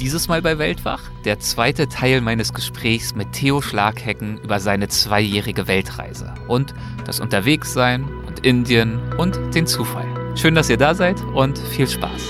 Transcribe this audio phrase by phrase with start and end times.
[0.00, 5.68] Dieses Mal bei Weltwach der zweite Teil meines Gesprächs mit Theo Schlaghecken über seine zweijährige
[5.68, 10.06] Weltreise und das Unterwegssein und Indien und den Zufall.
[10.36, 12.22] Schön, dass ihr da seid und viel Spaß.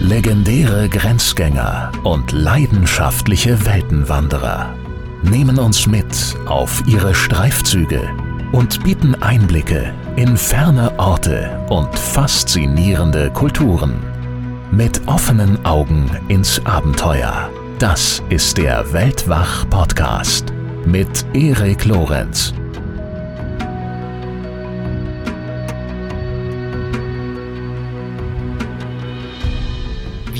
[0.00, 4.74] Legendäre Grenzgänger und leidenschaftliche Weltenwanderer
[5.22, 8.10] nehmen uns mit auf ihre Streifzüge
[8.50, 14.07] und bieten Einblicke in ferne Orte und faszinierende Kulturen.
[14.70, 17.50] Mit offenen Augen ins Abenteuer.
[17.78, 20.52] Das ist der Weltwach-Podcast
[20.84, 22.52] mit Erik Lorenz.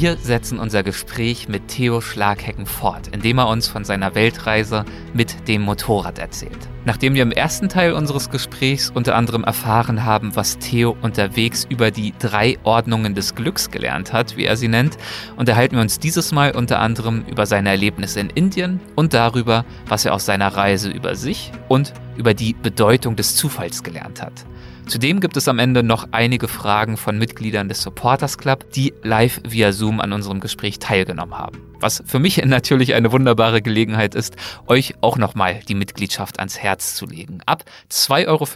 [0.01, 5.49] Wir setzen unser Gespräch mit Theo Schlaghecken fort, indem er uns von seiner Weltreise mit
[5.49, 6.69] dem Motorrad erzählt.
[6.85, 11.91] Nachdem wir im ersten Teil unseres Gesprächs unter anderem erfahren haben, was Theo unterwegs über
[11.91, 14.97] die drei Ordnungen des Glücks gelernt hat, wie er sie nennt,
[15.37, 20.05] unterhalten wir uns dieses Mal unter anderem über seine Erlebnisse in Indien und darüber, was
[20.05, 24.47] er aus seiner Reise über sich und über die Bedeutung des Zufalls gelernt hat.
[24.89, 29.39] Zudem gibt es am Ende noch einige Fragen von Mitgliedern des Supporters Club, die live
[29.47, 31.61] via Zoom an unserem Gespräch teilgenommen haben.
[31.79, 36.95] Was für mich natürlich eine wunderbare Gelegenheit ist, euch auch nochmal die Mitgliedschaft ans Herz
[36.95, 37.41] zu legen.
[37.45, 38.47] Ab 2,50 Euro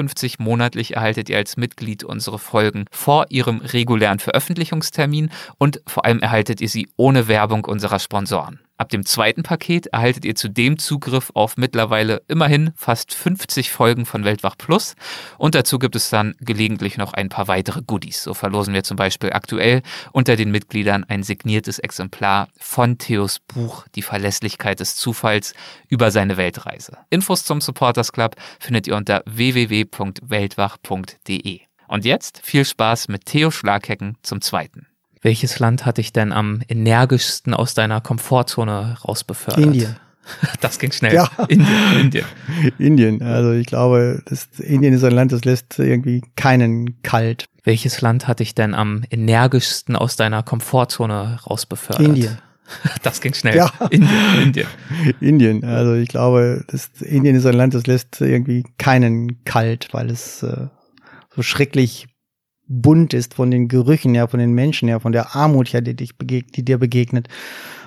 [0.51, 6.63] monatlich erhaltet ihr als Mitglied unsere Folgen vor ihrem regulären Veröffentlichungstermin und vor allem erhaltet
[6.63, 8.59] ihr sie ohne Werbung unserer Sponsoren.
[8.83, 14.25] Ab dem zweiten Paket erhaltet ihr zudem Zugriff auf mittlerweile immerhin fast 50 Folgen von
[14.25, 14.97] Weltwach Plus
[15.39, 18.25] und dazu gibt es dann gelegentlich noch ein paar weitere Goodies.
[18.25, 23.87] So verlosen wir zum Beispiel aktuell unter den Mitgliedern ein signiertes Exemplar von Theos Buch
[23.95, 25.55] Die Verlässlichkeit des Zufalls
[25.89, 26.99] über seine Weltreise.
[27.09, 31.61] Infos zum Supporters Club findet ihr unter www.weltwach.de.
[31.87, 34.89] Und jetzt viel Spaß mit Theo Schlaghecken zum zweiten.
[35.23, 39.65] Welches Land hat dich denn am energischsten aus deiner Komfortzone rausbefördert?
[39.65, 39.97] Indien.
[40.61, 41.15] Das ging schnell.
[41.15, 41.29] Ja.
[41.49, 42.25] Indien, Indien.
[42.79, 43.23] Indien.
[43.23, 47.47] Also ich glaube, das, Indien ist ein Land, das lässt irgendwie keinen kalt.
[47.65, 52.07] Welches Land hat dich denn am energischsten aus deiner Komfortzone rausbefördert?
[52.07, 52.39] Indien.
[53.03, 53.57] Das ging schnell.
[53.57, 53.71] Ja.
[53.91, 54.67] Indien, Indien.
[55.21, 55.65] Indien.
[55.65, 60.43] Also ich glaube, das, Indien ist ein Land, das lässt irgendwie keinen kalt, weil es
[60.43, 60.69] äh,
[61.35, 62.07] so schrecklich
[62.69, 65.95] bunt ist von den Gerüchen her, von den Menschen her, von der Armut her, die,
[65.95, 67.29] dich begeg die dir begegnet,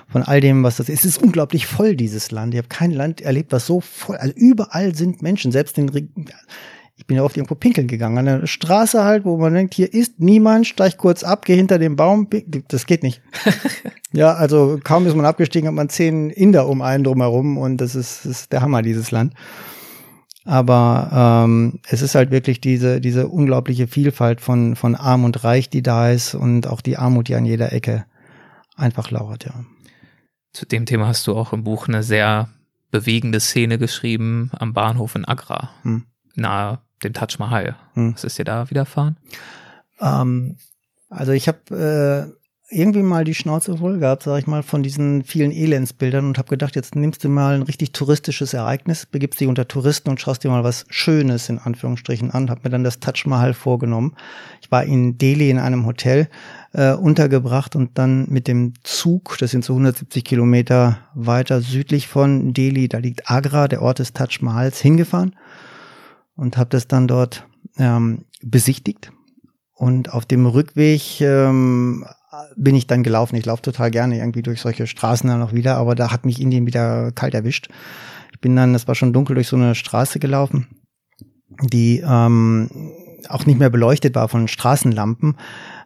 [0.08, 1.04] von all dem, was das ist.
[1.04, 2.54] Es ist unglaublich voll, dieses Land.
[2.54, 5.90] Ich habe kein Land erlebt, was so voll, also überall sind Menschen, selbst in,
[6.98, 9.92] ich bin ja oft irgendwo pinkeln gegangen, an der Straße halt, wo man denkt, hier
[9.92, 12.28] ist niemand, steig kurz ab, geh hinter dem Baum,
[12.68, 13.20] das geht nicht.
[14.12, 17.94] ja, also kaum ist man abgestiegen, hat man zehn Inder um einen drumherum und das
[17.94, 19.34] ist, das ist der Hammer, dieses Land.
[20.46, 25.68] Aber ähm, es ist halt wirklich diese, diese unglaubliche Vielfalt von, von Arm und Reich,
[25.68, 28.06] die da ist und auch die Armut, die an jeder Ecke
[28.76, 29.64] einfach lauert, ja.
[30.52, 32.48] Zu dem Thema hast du auch im Buch eine sehr
[32.90, 36.04] bewegende Szene geschrieben am Bahnhof in Agra, hm.
[36.34, 37.76] nahe dem Taj Mahal.
[37.94, 38.14] Hm.
[38.14, 39.16] Was ist dir da widerfahren?
[40.00, 40.56] Ähm,
[41.10, 45.22] also ich habe äh, irgendwie mal die Schnauze voll gehabt, sag ich mal, von diesen
[45.22, 49.46] vielen Elendsbildern und habe gedacht, jetzt nimmst du mal ein richtig touristisches Ereignis, begibst dich
[49.46, 52.50] unter Touristen und schaust dir mal was Schönes in Anführungsstrichen an.
[52.50, 54.16] Habe mir dann das Taj Mahal vorgenommen.
[54.62, 56.28] Ich war in Delhi in einem Hotel
[56.72, 62.52] äh, untergebracht und dann mit dem Zug, das sind so 170 Kilometer weiter südlich von
[62.52, 65.36] Delhi, da liegt Agra, der Ort des Taj Mahals, hingefahren
[66.34, 67.46] und habe das dann dort
[67.78, 69.12] ähm, besichtigt.
[69.72, 72.06] Und auf dem Rückweg ähm,
[72.56, 73.36] bin ich dann gelaufen.
[73.36, 76.40] Ich laufe total gerne irgendwie durch solche Straßen dann noch wieder, aber da hat mich
[76.40, 77.68] Indien wieder kalt erwischt.
[78.32, 80.66] Ich bin dann, es war schon dunkel, durch so eine Straße gelaufen,
[81.62, 82.70] die ähm,
[83.28, 85.36] auch nicht mehr beleuchtet war von Straßenlampen,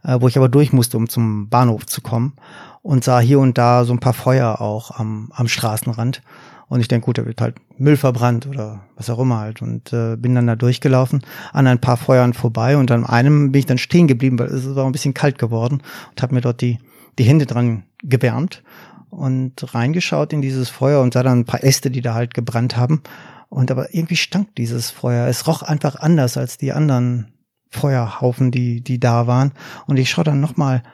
[0.04, 2.34] äh, wo ich aber durch musste, um zum Bahnhof zu kommen
[2.82, 6.22] und sah hier und da so ein paar Feuer auch am, am Straßenrand.
[6.70, 9.60] Und ich denke, gut, da wird halt Müll verbrannt oder was auch immer halt.
[9.60, 11.22] Und äh, bin dann da durchgelaufen,
[11.52, 14.72] an ein paar Feuern vorbei und an einem bin ich dann stehen geblieben, weil es
[14.76, 16.78] war ein bisschen kalt geworden und habe mir dort die,
[17.18, 18.62] die Hände dran gewärmt
[19.10, 22.76] und reingeschaut in dieses Feuer und sah dann ein paar Äste, die da halt gebrannt
[22.76, 23.02] haben.
[23.48, 25.26] Und aber irgendwie stank dieses Feuer.
[25.26, 27.32] Es roch einfach anders als die anderen
[27.70, 29.54] Feuerhaufen, die, die da waren.
[29.88, 30.84] Und ich schaue dann nochmal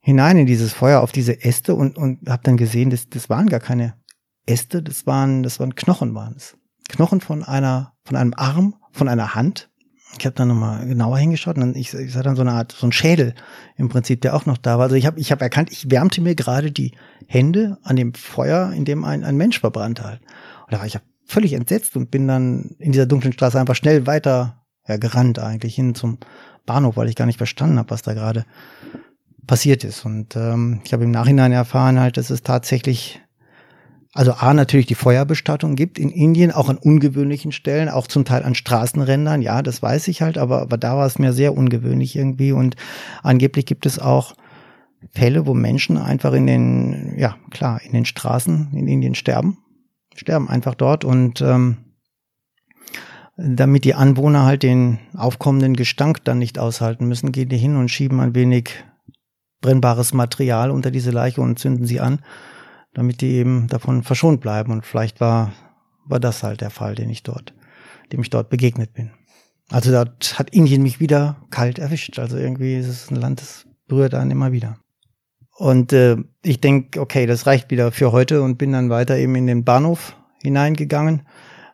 [0.00, 3.48] hinein in dieses Feuer auf diese Äste und, und habe dann gesehen, das, das waren
[3.48, 3.94] gar keine
[4.46, 6.56] Äste, das waren, das waren Knochen waren es.
[6.88, 9.70] Knochen von einer, von einem Arm, von einer Hand.
[10.18, 12.72] Ich habe dann nochmal genauer hingeschaut und dann, ich, ich sah dann so eine Art,
[12.72, 13.34] so ein Schädel
[13.76, 14.84] im Prinzip, der auch noch da war.
[14.84, 16.92] Also ich habe ich hab erkannt, ich wärmte mir gerade die
[17.26, 20.20] Hände an dem Feuer, in dem ein, ein Mensch verbrannt halt.
[20.66, 24.06] Und da war ich völlig entsetzt und bin dann in dieser dunklen Straße einfach schnell
[24.06, 26.18] weiter ja, gerannt eigentlich hin zum
[26.66, 28.44] Bahnhof, weil ich gar nicht verstanden habe, was da gerade
[29.46, 30.04] passiert ist.
[30.04, 33.20] Und ähm, ich habe im Nachhinein erfahren halt, dass es tatsächlich,
[34.14, 38.44] also A, natürlich die Feuerbestattung gibt in Indien, auch an ungewöhnlichen Stellen, auch zum Teil
[38.44, 42.14] an Straßenrändern, ja, das weiß ich halt, aber, aber da war es mir sehr ungewöhnlich
[42.14, 42.52] irgendwie.
[42.52, 42.76] Und
[43.24, 44.36] angeblich gibt es auch
[45.10, 49.58] Fälle, wo Menschen einfach in den, ja klar, in den Straßen in Indien sterben,
[50.14, 51.04] sterben einfach dort.
[51.04, 51.78] Und ähm,
[53.36, 57.90] damit die Anwohner halt den aufkommenden Gestank dann nicht aushalten müssen, gehen die hin und
[57.90, 58.70] schieben ein wenig
[59.60, 62.20] brennbares Material unter diese Leiche und zünden sie an,
[62.94, 64.72] damit die eben davon verschont bleiben.
[64.72, 65.52] Und vielleicht war,
[66.06, 67.54] war das halt der Fall, den ich dort,
[68.12, 69.10] dem ich dort begegnet bin.
[69.70, 72.18] Also dort hat Indien mich wieder kalt erwischt.
[72.18, 74.78] Also irgendwie ist es ein Land, das berührt einen immer wieder.
[75.56, 79.34] Und äh, ich denke, okay, das reicht wieder für heute und bin dann weiter eben
[79.36, 81.22] in den Bahnhof hineingegangen.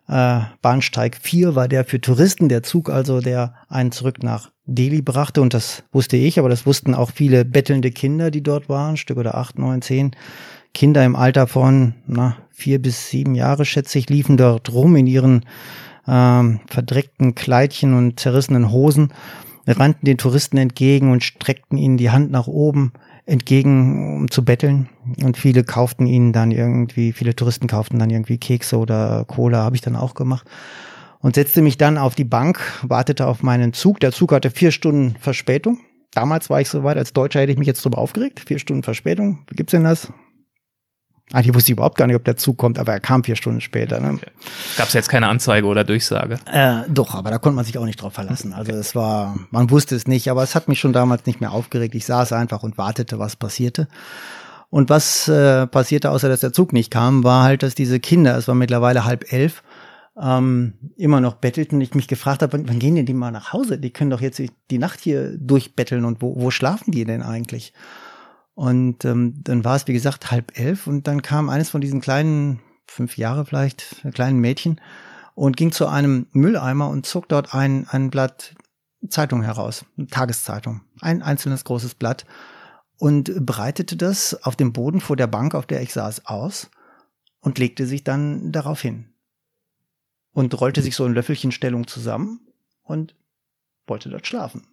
[0.06, 5.02] Äh, Bahnsteig 4 war der für Touristen, der Zug also, der einen zurück nach Delhi
[5.02, 5.40] brachte.
[5.40, 9.16] Und das wusste ich, aber das wussten auch viele bettelnde Kinder, die dort waren, Stück
[9.16, 10.14] oder acht, neun, zehn.
[10.74, 15.06] Kinder im Alter von na, vier bis sieben Jahre, schätze ich, liefen dort rum in
[15.06, 15.44] ihren
[16.06, 19.12] ähm, verdreckten Kleidchen und zerrissenen Hosen,
[19.66, 22.92] rannten den Touristen entgegen und streckten ihnen die Hand nach oben
[23.26, 24.88] entgegen, um zu betteln.
[25.22, 29.76] Und viele kauften ihnen dann irgendwie, viele Touristen kauften dann irgendwie Kekse oder Cola, habe
[29.76, 30.46] ich dann auch gemacht.
[31.20, 34.00] Und setzte mich dann auf die Bank, wartete auf meinen Zug.
[34.00, 35.78] Der Zug hatte vier Stunden Verspätung.
[36.12, 38.40] Damals war ich so weit, als Deutscher hätte ich mich jetzt drüber aufgeregt.
[38.46, 39.40] Vier Stunden Verspätung.
[39.48, 40.12] Wie gibt's denn das?
[41.32, 43.60] Eigentlich wusste ich überhaupt gar nicht, ob der Zug kommt, aber er kam vier Stunden
[43.60, 44.00] später.
[44.00, 44.14] Ne?
[44.14, 44.30] Okay.
[44.76, 46.40] Gab es jetzt keine Anzeige oder Durchsage?
[46.50, 48.52] Äh, doch, aber da konnte man sich auch nicht drauf verlassen.
[48.52, 51.52] Also es war, man wusste es nicht, aber es hat mich schon damals nicht mehr
[51.52, 51.94] aufgeregt.
[51.94, 53.86] Ich saß einfach und wartete, was passierte.
[54.70, 58.36] Und was äh, passierte, außer dass der Zug nicht kam, war halt, dass diese Kinder,
[58.36, 59.62] es war mittlerweile halb elf,
[60.20, 61.80] ähm, immer noch bettelten.
[61.80, 63.78] Ich mich gefragt habe, wann, wann gehen denn die mal nach Hause?
[63.78, 67.72] Die können doch jetzt die Nacht hier durchbetteln und wo, wo schlafen die denn eigentlich?
[68.60, 72.02] Und ähm, dann war es, wie gesagt, halb elf und dann kam eines von diesen
[72.02, 74.82] kleinen, fünf Jahre vielleicht, kleinen Mädchen
[75.34, 78.54] und ging zu einem Mülleimer und zog dort ein, ein Blatt
[79.08, 82.26] Zeitung heraus, eine Tageszeitung, ein einzelnes großes Blatt
[82.98, 86.70] und breitete das auf dem Boden vor der Bank, auf der ich saß, aus
[87.40, 89.08] und legte sich dann darauf hin
[90.32, 92.46] und rollte sich so in Löffelchenstellung zusammen
[92.82, 93.14] und
[93.86, 94.66] wollte dort schlafen.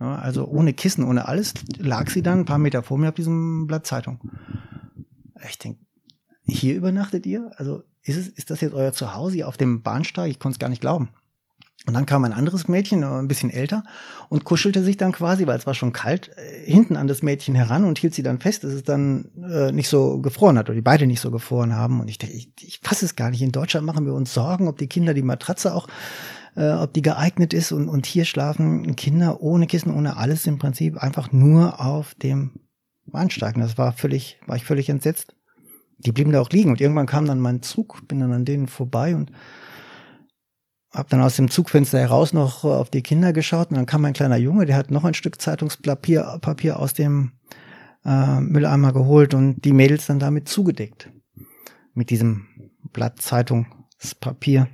[0.00, 3.14] Ja, also ohne Kissen, ohne alles, lag sie dann ein paar Meter vor mir auf
[3.14, 4.20] diesem Blatt Zeitung.
[5.48, 5.80] Ich denke,
[6.44, 7.50] hier übernachtet ihr?
[7.56, 10.30] Also ist es, ist das jetzt euer Zuhause auf dem Bahnsteig?
[10.30, 11.08] Ich konnte es gar nicht glauben.
[11.86, 13.84] Und dann kam ein anderes Mädchen, äh, ein bisschen älter,
[14.28, 17.54] und kuschelte sich dann quasi, weil es war schon kalt, äh, hinten an das Mädchen
[17.54, 20.74] heran und hielt sie dann fest, dass es dann äh, nicht so gefroren hat oder
[20.74, 22.00] die beide nicht so gefroren haben.
[22.00, 23.42] Und ich dachte, ich, ich fasse es gar nicht.
[23.42, 25.86] In Deutschland machen wir uns Sorgen, ob die Kinder die Matratze auch
[26.56, 27.72] äh, ob die geeignet ist.
[27.72, 32.52] Und, und hier schlafen Kinder ohne Kissen, ohne alles im Prinzip einfach nur auf dem
[33.06, 33.54] Bahnsteig.
[33.56, 35.34] Das war völlig, war ich völlig entsetzt.
[35.98, 38.66] Die blieben da auch liegen und irgendwann kam dann mein Zug, bin dann an denen
[38.66, 39.32] vorbei und
[40.92, 44.12] hab dann aus dem Zugfenster heraus noch auf die Kinder geschaut und dann kam ein
[44.12, 47.32] kleiner Junge, der hat noch ein Stück Zeitungspapier Papier aus dem
[48.04, 51.10] äh, Mülleimer geholt und die Mädels dann damit zugedeckt.
[51.94, 52.46] Mit diesem
[52.92, 54.68] Blatt Zeitungspapier.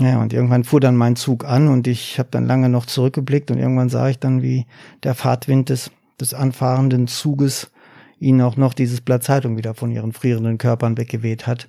[0.00, 3.50] Ja, und irgendwann fuhr dann mein Zug an und ich habe dann lange noch zurückgeblickt
[3.50, 4.66] und irgendwann sah ich dann, wie
[5.02, 5.90] der Fahrtwind des,
[6.20, 7.72] des anfahrenden Zuges
[8.20, 11.68] ihnen auch noch dieses Blatt Zeitung wieder von ihren frierenden Körpern weggeweht hat.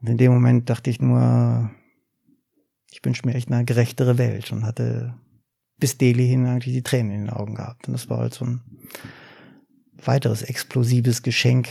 [0.00, 1.70] Und in dem Moment dachte ich nur,
[2.90, 5.14] ich wünsche mir echt eine gerechtere Welt und hatte
[5.78, 7.88] bis Delhi hin eigentlich die Tränen in den Augen gehabt.
[7.88, 8.60] Und das war halt so ein
[10.02, 11.68] weiteres explosives Geschenk,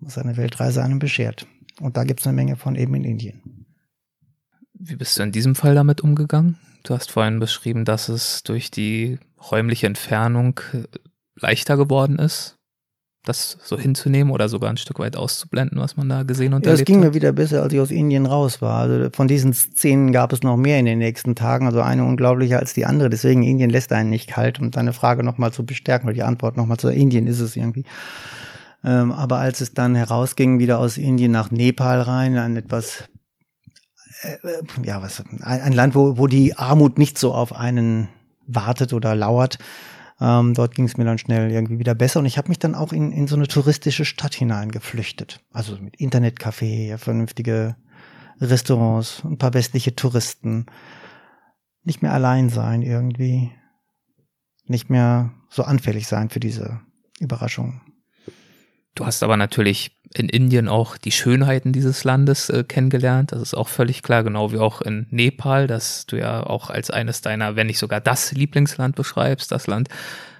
[0.00, 1.46] was eine Weltreise einem beschert.
[1.80, 3.53] Und da gibt's eine Menge von eben in Indien.
[4.86, 6.58] Wie bist du in diesem Fall damit umgegangen?
[6.82, 9.18] Du hast vorhin beschrieben, dass es durch die
[9.50, 10.82] räumliche Entfernung äh,
[11.40, 12.58] leichter geworden ist,
[13.24, 16.72] das so hinzunehmen oder sogar ein Stück weit auszublenden, was man da gesehen und ja,
[16.72, 17.08] erlebt Es ging hat?
[17.08, 18.80] mir wieder besser, als ich aus Indien raus war.
[18.80, 22.58] Also von diesen Szenen gab es noch mehr in den nächsten Tagen, also eine unglaublicher
[22.58, 23.08] als die andere.
[23.08, 26.58] Deswegen Indien lässt einen nicht kalt, um deine Frage nochmal zu bestärken, oder die Antwort
[26.58, 27.84] nochmal zu Indien ist es irgendwie.
[28.84, 33.04] Ähm, aber als es dann herausging, wieder aus Indien nach Nepal rein, ein etwas
[34.82, 38.08] ja, was, ein, ein Land, wo, wo die Armut nicht so auf einen
[38.46, 39.58] wartet oder lauert.
[40.20, 42.74] Ähm, dort ging es mir dann schnell irgendwie wieder besser und ich habe mich dann
[42.74, 45.40] auch in, in so eine touristische Stadt hineingeflüchtet.
[45.52, 47.76] Also mit Internetcafé, vernünftige
[48.40, 50.66] Restaurants, ein paar westliche Touristen.
[51.82, 53.50] Nicht mehr allein sein irgendwie.
[54.66, 56.80] Nicht mehr so anfällig sein für diese
[57.20, 57.80] Überraschungen.
[58.94, 63.32] Du hast aber natürlich in Indien auch die Schönheiten dieses Landes äh, kennengelernt.
[63.32, 66.90] Das ist auch völlig klar, genau wie auch in Nepal, dass du ja auch als
[66.90, 69.88] eines deiner, wenn nicht sogar das Lieblingsland beschreibst, das Land,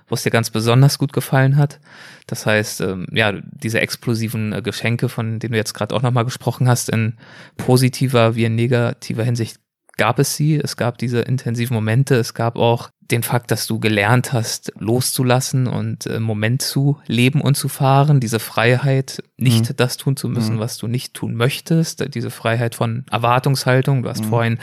[0.09, 1.81] wo es dir ganz besonders gut gefallen hat.
[2.29, 6.25] Das heißt, ähm, ja, diese explosiven äh, Geschenke, von denen du jetzt gerade auch nochmal
[6.25, 7.15] gesprochen hast, in
[7.57, 9.59] positiver wie in negativer Hinsicht
[9.97, 10.57] gab es sie.
[10.57, 12.15] Es gab diese intensiven Momente.
[12.17, 17.41] Es gab auch den Fakt, dass du gelernt hast, loszulassen und im Moment zu leben
[17.41, 18.21] und zu fahren.
[18.21, 19.77] Diese Freiheit, nicht mhm.
[19.77, 20.61] das tun zu müssen, mhm.
[20.61, 22.15] was du nicht tun möchtest.
[22.15, 24.03] Diese Freiheit von Erwartungshaltung.
[24.03, 24.29] Du hast mhm.
[24.29, 24.59] vorhin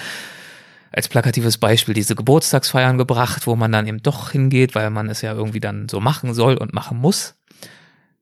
[0.91, 5.21] als plakatives Beispiel diese Geburtstagsfeiern gebracht, wo man dann eben doch hingeht, weil man es
[5.21, 7.35] ja irgendwie dann so machen soll und machen muss.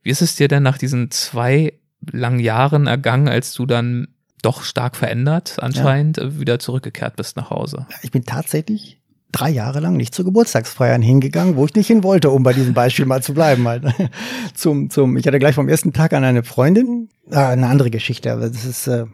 [0.04, 1.74] Wie ist es dir denn nach diesen zwei
[2.12, 4.08] langen Jahren ergangen, als du dann
[4.42, 6.24] doch stark verändert anscheinend ja.
[6.24, 7.88] Äh, wieder zurückgekehrt bist nach Hause?
[8.02, 9.00] Ich bin tatsächlich
[9.32, 12.74] drei Jahre lang nicht zu Geburtstagsfeiern hingegangen, wo ich nicht hin wollte, um bei diesem
[12.74, 13.68] Beispiel mal zu bleiben.
[13.68, 13.84] Halt.
[14.56, 18.32] Zum, zum, ich hatte gleich vom ersten Tag an eine Freundin, äh, eine andere Geschichte,
[18.32, 19.06] aber das ist, äh,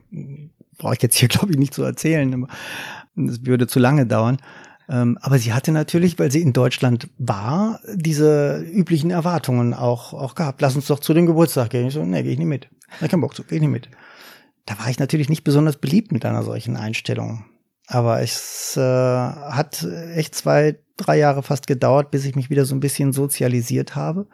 [0.78, 2.48] brauche ich jetzt hier, glaube ich, nicht zu erzählen.
[3.16, 4.38] Das würde zu lange dauern.
[4.88, 10.36] Ähm, aber sie hatte natürlich, weil sie in Deutschland war, diese üblichen Erwartungen auch, auch
[10.36, 10.62] gehabt.
[10.62, 11.88] Lass uns doch zu dem Geburtstag gehen.
[11.88, 12.70] Ich so, nee, gehe ich nicht mit.
[13.02, 13.90] Ich keinen Bock zu, gehe ich nicht mit.
[14.66, 17.46] Da war ich natürlich nicht besonders beliebt mit einer solchen Einstellung.
[17.88, 22.74] Aber es äh, hat echt zwei, drei Jahre fast gedauert, bis ich mich wieder so
[22.74, 24.28] ein bisschen sozialisiert habe.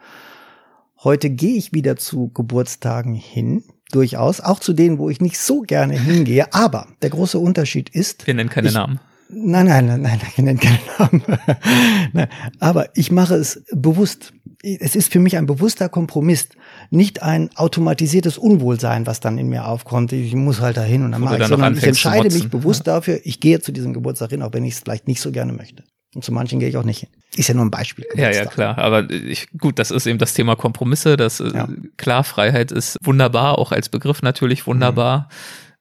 [1.04, 5.60] Heute gehe ich wieder zu Geburtstagen hin, durchaus, auch zu denen, wo ich nicht so
[5.60, 6.46] gerne hingehe.
[6.54, 8.26] Aber der große Unterschied ist.
[8.26, 9.00] Wir nennen keine ich, Namen.
[9.28, 11.22] Nein, nein, nein, nein, ich nenne keinen Namen.
[12.12, 12.28] nein,
[12.60, 14.34] aber ich mache es bewusst.
[14.62, 16.48] Es ist für mich ein bewusster Kompromiss,
[16.90, 20.12] nicht ein automatisiertes Unwohlsein, was dann in mir aufkommt.
[20.12, 22.94] Ich muss halt dahin und dann mache ich, sondern ich entscheide mich bewusst ja.
[22.94, 25.52] dafür, ich gehe zu diesem Geburtstag hin, auch wenn ich es vielleicht nicht so gerne
[25.52, 25.82] möchte.
[26.14, 27.08] Und zu manchen gehe ich auch nicht hin.
[27.34, 28.04] Ist ja nur ein Beispiel.
[28.14, 28.76] Ja, ja, klar.
[28.78, 31.16] Aber ich, gut, das ist eben das Thema Kompromisse.
[31.16, 31.68] Das, äh, ja.
[31.96, 35.18] klar, Freiheit ist wunderbar, auch als Begriff natürlich wunderbar.
[35.18, 35.24] Mhm.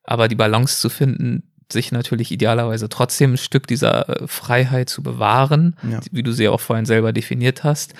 [0.03, 5.03] Aber die Balance zu finden, sich natürlich idealerweise trotzdem ein Stück dieser äh, Freiheit zu
[5.03, 5.99] bewahren, ja.
[6.11, 7.93] wie du sie auch vorhin selber definiert hast,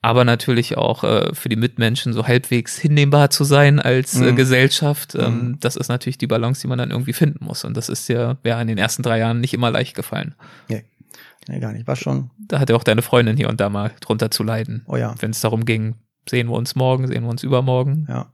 [0.00, 4.36] aber natürlich auch äh, für die Mitmenschen so halbwegs hinnehmbar zu sein als äh, mhm.
[4.36, 5.14] Gesellschaft.
[5.14, 5.60] Ähm, mhm.
[5.60, 7.64] Das ist natürlich die Balance, die man dann irgendwie finden muss.
[7.64, 10.34] Und das ist dir ja in den ersten drei Jahren nicht immer leicht gefallen.
[10.68, 10.84] Nee.
[11.48, 11.86] Nee, gar nicht.
[11.86, 12.30] War schon.
[12.38, 14.82] Da hatte auch deine Freundin hier und da mal drunter zu leiden.
[14.86, 15.14] Oh ja.
[15.18, 15.94] Wenn es darum ging,
[16.28, 18.06] sehen wir uns morgen, sehen wir uns übermorgen.
[18.08, 18.32] Ja.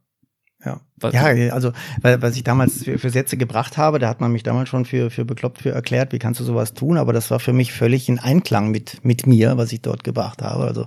[0.65, 0.81] Ja,
[1.13, 4.43] ja also weil, was ich damals für, für Sätze gebracht habe, da hat man mich
[4.43, 7.41] damals schon für, für bekloppt für erklärt, wie kannst du sowas tun, aber das war
[7.41, 10.65] für mich völlig in Einklang mit, mit mir, was ich dort gebracht habe.
[10.65, 10.87] Also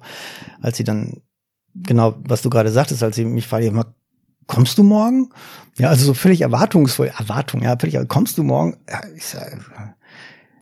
[0.62, 1.22] als sie dann,
[1.74, 3.72] genau, was du gerade sagtest, als sie mich fragte,
[4.48, 5.29] kommst du morgen?
[5.77, 8.77] Ja, also so völlig erwartungsvoll, Erwartung, ja, völlig, kommst du morgen?
[8.89, 9.96] Ja, ich sag,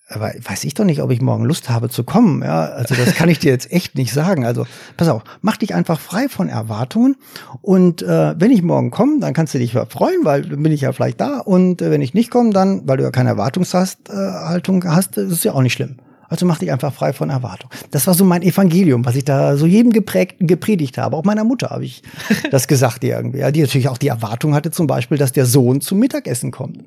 [0.08, 2.44] aber weiß ich doch nicht, ob ich morgen Lust habe zu kommen.
[2.44, 4.46] Ja, also das kann ich dir jetzt echt nicht sagen.
[4.46, 7.16] Also pass auf, mach dich einfach frei von Erwartungen.
[7.62, 10.82] Und äh, wenn ich morgen komme, dann kannst du dich freuen, weil dann bin ich
[10.82, 11.40] ja vielleicht da.
[11.40, 15.44] Und äh, wenn ich nicht komme, dann, weil du ja keine Erwartungshaltung hast, ist es
[15.44, 15.98] ja auch nicht schlimm.
[16.28, 17.70] Also mach dich einfach frei von Erwartung.
[17.92, 21.16] Das war so mein Evangelium, was ich da so jedem geprägt, gepredigt habe.
[21.16, 22.04] Auch meiner Mutter habe ich
[22.52, 23.40] das gesagt irgendwie.
[23.40, 26.84] Ja, die natürlich auch die Erwartung hatte zum Beispiel, dass der Sohn zum Mittagessen kommt.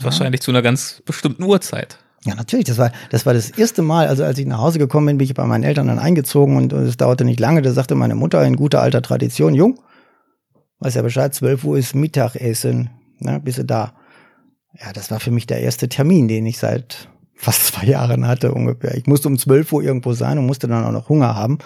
[0.00, 0.44] Wahrscheinlich ja.
[0.44, 1.98] zu einer ganz bestimmten Uhrzeit.
[2.24, 2.64] Ja, natürlich.
[2.64, 5.26] Das war, das war das erste Mal, also als ich nach Hause gekommen bin, bin
[5.26, 7.60] ich bei meinen Eltern dann eingezogen und es dauerte nicht lange.
[7.60, 9.78] Da sagte meine Mutter in guter alter Tradition, Jung,
[10.80, 13.92] weiß ja Bescheid, 12 Uhr ist Mittagessen, ne, bist du da.
[14.80, 18.52] Ja, das war für mich der erste Termin, den ich seit fast zwei Jahren hatte
[18.52, 18.96] ungefähr.
[18.96, 21.58] Ich musste um 12 Uhr irgendwo sein und musste dann auch noch Hunger haben.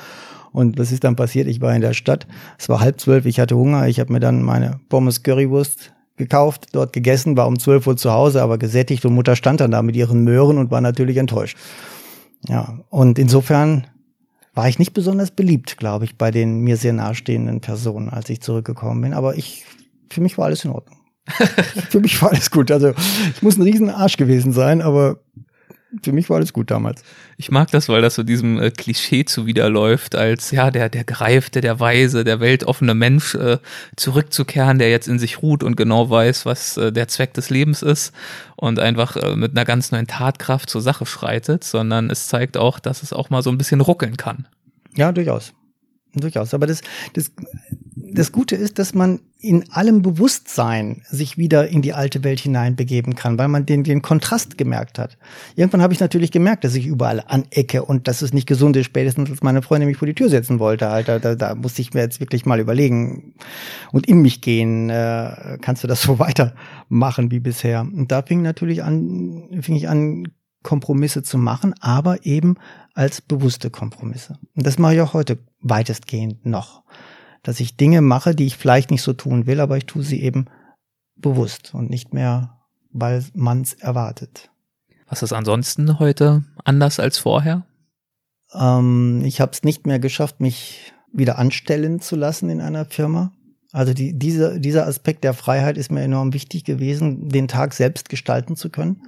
[0.50, 1.46] Und was ist dann passiert?
[1.46, 2.26] Ich war in der Stadt,
[2.58, 6.66] es war halb zwölf, ich hatte Hunger, ich habe mir dann meine Pommes Currywurst gekauft,
[6.72, 9.82] dort gegessen, war um 12 Uhr zu Hause, aber gesättigt und Mutter stand dann da
[9.82, 11.56] mit ihren Möhren und war natürlich enttäuscht.
[12.46, 13.86] Ja, und insofern
[14.54, 18.40] war ich nicht besonders beliebt, glaube ich, bei den mir sehr nahestehenden Personen, als ich
[18.40, 19.14] zurückgekommen bin.
[19.14, 19.64] Aber ich,
[20.10, 20.98] für mich war alles in Ordnung.
[21.90, 22.70] für mich war alles gut.
[22.70, 22.92] Also
[23.34, 25.18] ich muss ein riesen Arsch gewesen sein, aber
[26.02, 27.02] für mich war alles gut damals.
[27.38, 31.60] Ich mag das, weil das so diesem äh, Klischee zuwiderläuft, als ja, der, der gereifte,
[31.60, 33.58] der weise, der weltoffene Mensch äh,
[33.96, 37.82] zurückzukehren, der jetzt in sich ruht und genau weiß, was äh, der Zweck des Lebens
[37.82, 38.12] ist
[38.56, 42.78] und einfach äh, mit einer ganz neuen Tatkraft zur Sache schreitet, sondern es zeigt auch,
[42.78, 44.46] dass es auch mal so ein bisschen ruckeln kann.
[44.94, 45.54] Ja, durchaus.
[46.14, 46.54] Durchaus.
[46.54, 46.82] Aber das,
[47.14, 47.30] das
[48.12, 53.14] das Gute ist, dass man in allem Bewusstsein sich wieder in die alte Welt hineinbegeben
[53.14, 55.16] kann, weil man den, den Kontrast gemerkt hat.
[55.54, 58.86] Irgendwann habe ich natürlich gemerkt, dass ich überall anecke und dass es nicht gesund ist,
[58.86, 60.88] spätestens als meine Freundin mich vor die Tür setzen wollte.
[60.88, 63.34] Alter, da, da musste ich mir jetzt wirklich mal überlegen
[63.92, 67.80] und in mich gehen, äh, kannst du das so weitermachen wie bisher?
[67.82, 70.28] Und da fing natürlich an, fing ich an,
[70.64, 72.56] Kompromisse zu machen, aber eben
[72.92, 74.38] als bewusste Kompromisse.
[74.56, 76.82] Und das mache ich auch heute weitestgehend noch
[77.42, 80.22] dass ich Dinge mache, die ich vielleicht nicht so tun will, aber ich tue sie
[80.22, 80.46] eben
[81.16, 82.58] bewusst und nicht mehr,
[82.90, 84.50] weil man es erwartet.
[85.06, 87.66] Was ist ansonsten heute anders als vorher?
[88.52, 93.32] Ähm, ich habe es nicht mehr geschafft, mich wieder anstellen zu lassen in einer Firma.
[93.72, 98.08] Also die, diese, dieser Aspekt der Freiheit ist mir enorm wichtig gewesen, den Tag selbst
[98.08, 99.02] gestalten zu können.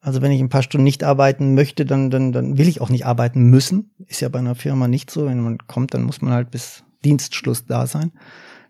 [0.00, 2.90] Also wenn ich ein paar Stunden nicht arbeiten möchte, dann, dann, dann will ich auch
[2.90, 3.90] nicht arbeiten müssen.
[4.06, 5.26] Ist ja bei einer Firma nicht so.
[5.26, 8.12] Wenn man kommt, dann muss man halt bis Dienstschluss da sein.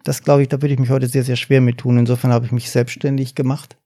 [0.03, 1.99] Das glaube ich, da würde ich mich heute sehr, sehr schwer mit tun.
[1.99, 3.79] Insofern habe ich mich selbstständig gemacht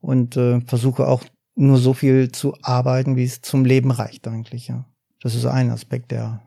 [0.00, 1.24] und äh, versuche auch
[1.54, 4.68] nur so viel zu arbeiten, wie es zum Leben reicht eigentlich.
[4.68, 4.86] Ja.
[5.20, 6.42] Das ist ein Aspekt, der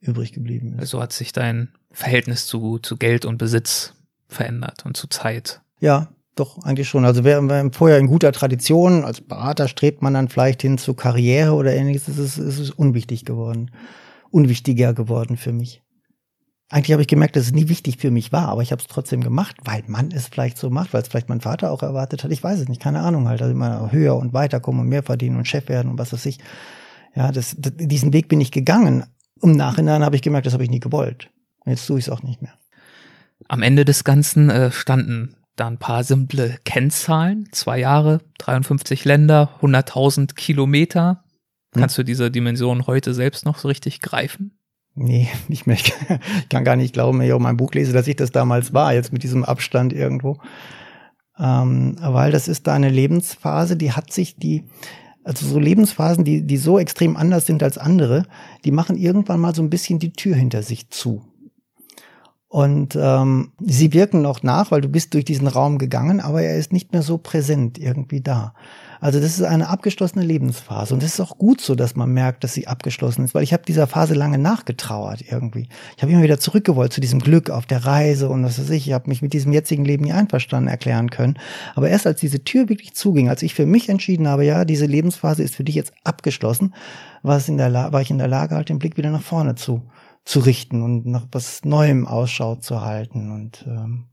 [0.00, 0.80] übrig geblieben ist.
[0.80, 3.94] Also hat sich dein Verhältnis zu, zu Geld und Besitz
[4.28, 5.62] verändert und zu Zeit.
[5.80, 7.04] Ja, doch, eigentlich schon.
[7.04, 10.94] Also wer, wer vorher in guter Tradition, als Berater strebt man dann vielleicht hin zu
[10.94, 13.70] Karriere oder ähnliches, es ist, es ist unwichtig geworden.
[14.30, 15.82] Unwichtiger geworden für mich.
[16.72, 18.86] Eigentlich habe ich gemerkt, dass es nie wichtig für mich war, aber ich habe es
[18.86, 22.22] trotzdem gemacht, weil man es vielleicht so macht, weil es vielleicht mein Vater auch erwartet
[22.22, 22.30] hat.
[22.30, 25.36] Ich weiß es nicht, keine Ahnung halt, ich immer höher und weiterkommen und mehr verdienen
[25.36, 26.38] und Chef werden und was weiß ich.
[27.16, 29.04] Ja, das, das, diesen Weg bin ich gegangen.
[29.42, 31.28] Im Nachhinein habe ich gemerkt, das habe ich nie gewollt.
[31.64, 32.52] Und jetzt tue ich es auch nicht mehr.
[33.48, 37.48] Am Ende des Ganzen äh, standen da ein paar simple Kennzahlen.
[37.50, 41.24] Zwei Jahre, 53 Länder, 100.000 Kilometer.
[41.74, 41.80] Hm.
[41.80, 44.59] Kannst du diese Dimension heute selbst noch so richtig greifen?
[45.02, 45.76] Nee, nicht mehr.
[45.76, 45.94] Ich
[46.50, 48.92] kann gar nicht glauben, wenn ich auch mein Buch lese, dass ich das damals war,
[48.92, 50.36] jetzt mit diesem Abstand irgendwo.
[51.38, 54.64] Ähm, weil das ist da eine Lebensphase, die hat sich die,
[55.24, 58.26] also so Lebensphasen, die, die so extrem anders sind als andere,
[58.64, 61.22] die machen irgendwann mal so ein bisschen die Tür hinter sich zu.
[62.48, 66.58] Und ähm, sie wirken noch nach, weil du bist durch diesen Raum gegangen, aber er
[66.58, 68.54] ist nicht mehr so präsent irgendwie da.
[69.00, 72.44] Also das ist eine abgeschlossene Lebensphase und das ist auch gut so, dass man merkt,
[72.44, 75.68] dass sie abgeschlossen ist, weil ich habe dieser Phase lange nachgetrauert irgendwie.
[75.96, 78.86] Ich habe immer wieder zurückgewollt zu diesem Glück auf der Reise und was weiß ich.
[78.86, 81.38] Ich habe mich mit diesem jetzigen Leben nie einverstanden erklären können.
[81.74, 84.86] Aber erst als diese Tür wirklich zuging, als ich für mich entschieden habe, ja, diese
[84.86, 86.74] Lebensphase ist für dich jetzt abgeschlossen,
[87.22, 89.54] war, es in der war ich in der Lage, halt den Blick wieder nach vorne
[89.54, 89.82] zu
[90.24, 93.30] zu richten und nach was Neuem Ausschau zu halten.
[93.30, 94.06] Und ähm,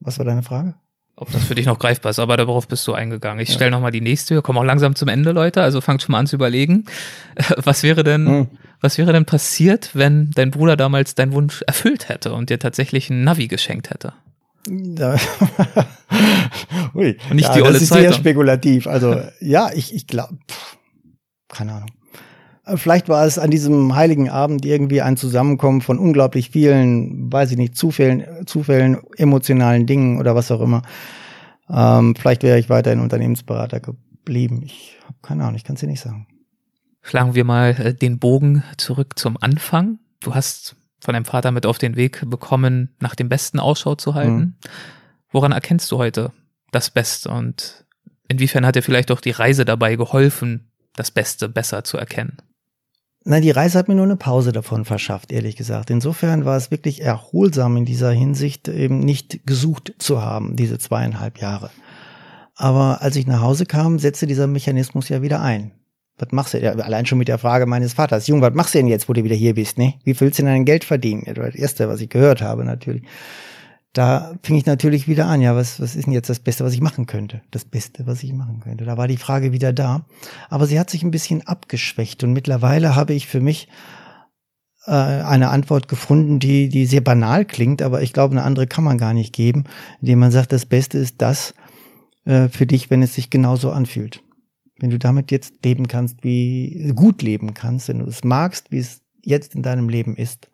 [0.00, 0.74] was war deine Frage?
[1.18, 3.40] Ob das für dich noch greifbar ist, aber darauf bist du eingegangen.
[3.40, 3.54] Ich ja.
[3.54, 4.34] stelle nochmal die nächste.
[4.34, 5.62] Wir kommen auch langsam zum Ende, Leute.
[5.62, 6.84] Also fangt schon mal an zu überlegen.
[7.56, 8.46] Was wäre denn, hm.
[8.82, 13.08] was wäre denn passiert, wenn dein Bruder damals deinen Wunsch erfüllt hätte und dir tatsächlich
[13.08, 14.12] ein Navi geschenkt hätte?
[14.68, 15.16] Ja.
[16.94, 17.16] Ui.
[17.30, 18.12] Und nicht ja, die olle Das ist Zeitung.
[18.12, 18.86] sehr spekulativ.
[18.86, 20.36] Also ja, ich, ich glaube,
[21.48, 21.90] keine Ahnung.
[22.74, 27.56] Vielleicht war es an diesem heiligen Abend irgendwie ein Zusammenkommen von unglaublich vielen, weiß ich
[27.56, 30.82] nicht, Zufällen, Zufällen, emotionalen Dingen oder was auch immer.
[31.70, 34.62] Ähm, vielleicht wäre ich weiterhin Unternehmensberater geblieben.
[34.64, 36.26] Ich habe keine Ahnung, ich kann es dir nicht sagen.
[37.02, 40.00] Schlagen wir mal äh, den Bogen zurück zum Anfang.
[40.18, 44.14] Du hast von deinem Vater mit auf den Weg bekommen, nach dem Besten Ausschau zu
[44.14, 44.36] halten.
[44.36, 44.54] Mhm.
[45.30, 46.32] Woran erkennst du heute
[46.72, 47.84] das Beste und
[48.26, 52.38] inwiefern hat dir vielleicht auch die Reise dabei geholfen, das Beste besser zu erkennen?
[53.28, 55.90] Na, die Reise hat mir nur eine Pause davon verschafft, ehrlich gesagt.
[55.90, 61.38] Insofern war es wirklich erholsam in dieser Hinsicht, eben nicht gesucht zu haben, diese zweieinhalb
[61.38, 61.70] Jahre.
[62.54, 65.72] Aber als ich nach Hause kam, setzte dieser Mechanismus ja wieder ein.
[66.18, 66.58] Was machst du?
[66.62, 68.28] Ja, allein schon mit der Frage meines Vaters.
[68.28, 69.94] Jung, was machst du denn jetzt, wo du wieder hier bist, ne?
[70.04, 71.24] Wie willst du denn dein Geld verdienen?
[71.26, 73.02] Das erste, was ich gehört habe, natürlich
[73.96, 76.74] da fing ich natürlich wieder an, ja, was, was ist denn jetzt das Beste, was
[76.74, 77.40] ich machen könnte?
[77.50, 78.84] Das Beste, was ich machen könnte.
[78.84, 80.04] Da war die Frage wieder da.
[80.50, 83.68] Aber sie hat sich ein bisschen abgeschwächt und mittlerweile habe ich für mich
[84.84, 88.84] äh, eine Antwort gefunden, die, die sehr banal klingt, aber ich glaube, eine andere kann
[88.84, 89.64] man gar nicht geben,
[90.02, 91.54] indem man sagt, das Beste ist das
[92.26, 94.22] äh, für dich, wenn es sich genauso anfühlt.
[94.78, 98.78] Wenn du damit jetzt leben kannst, wie gut leben kannst, wenn du es magst, wie
[98.78, 100.50] es jetzt in deinem Leben ist.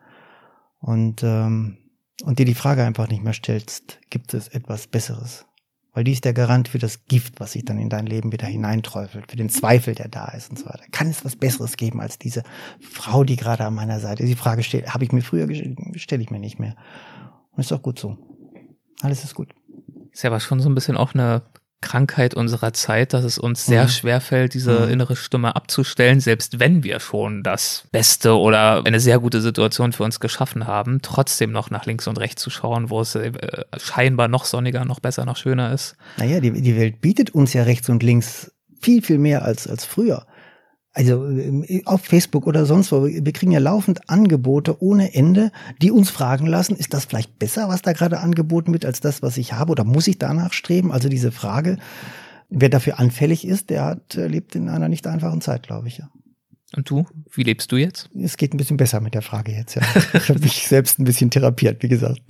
[0.78, 1.78] Und ähm,
[2.22, 5.46] und dir die Frage einfach nicht mehr stellst, gibt es etwas Besseres?
[5.94, 8.46] Weil die ist der Garant für das Gift, was sich dann in dein Leben wieder
[8.46, 10.84] hineinträufelt, für den Zweifel, der da ist und so weiter.
[10.90, 12.44] Kann es was Besseres geben als diese
[12.80, 14.30] Frau, die gerade an meiner Seite ist?
[14.30, 16.76] Die Frage stellt, habe ich mir früher gestellt, stelle ich mir nicht mehr.
[17.50, 18.16] Und ist auch gut so.
[19.02, 19.54] Alles ist gut.
[20.12, 21.42] Ist ja aber schon so ein bisschen auch eine
[21.82, 23.88] Krankheit unserer Zeit, dass es uns sehr mhm.
[23.88, 24.92] schwer fällt, diese mhm.
[24.92, 30.04] innere Stimme abzustellen, selbst wenn wir schon das Beste oder eine sehr gute Situation für
[30.04, 33.32] uns geschaffen haben, trotzdem noch nach links und rechts zu schauen, wo es äh,
[33.76, 35.96] scheinbar noch sonniger, noch besser, noch schöner ist.
[36.16, 39.84] Naja, die, die Welt bietet uns ja rechts und links viel, viel mehr als, als
[39.84, 40.26] früher.
[40.92, 45.50] Also äh, auf Facebook oder sonst wo, wir kriegen ja laufend Angebote ohne Ende,
[45.80, 49.22] die uns fragen lassen, ist das vielleicht besser, was da gerade angeboten wird, als das,
[49.22, 50.92] was ich habe, oder muss ich danach streben?
[50.92, 51.78] Also diese Frage,
[52.50, 56.10] wer dafür anfällig ist, der hat, lebt in einer nicht einfachen Zeit, glaube ich, ja.
[56.74, 58.08] Und du, wie lebst du jetzt?
[58.18, 59.82] Es geht ein bisschen besser mit der Frage jetzt, ja.
[60.14, 62.22] Ich habe mich selbst ein bisschen therapiert, wie gesagt.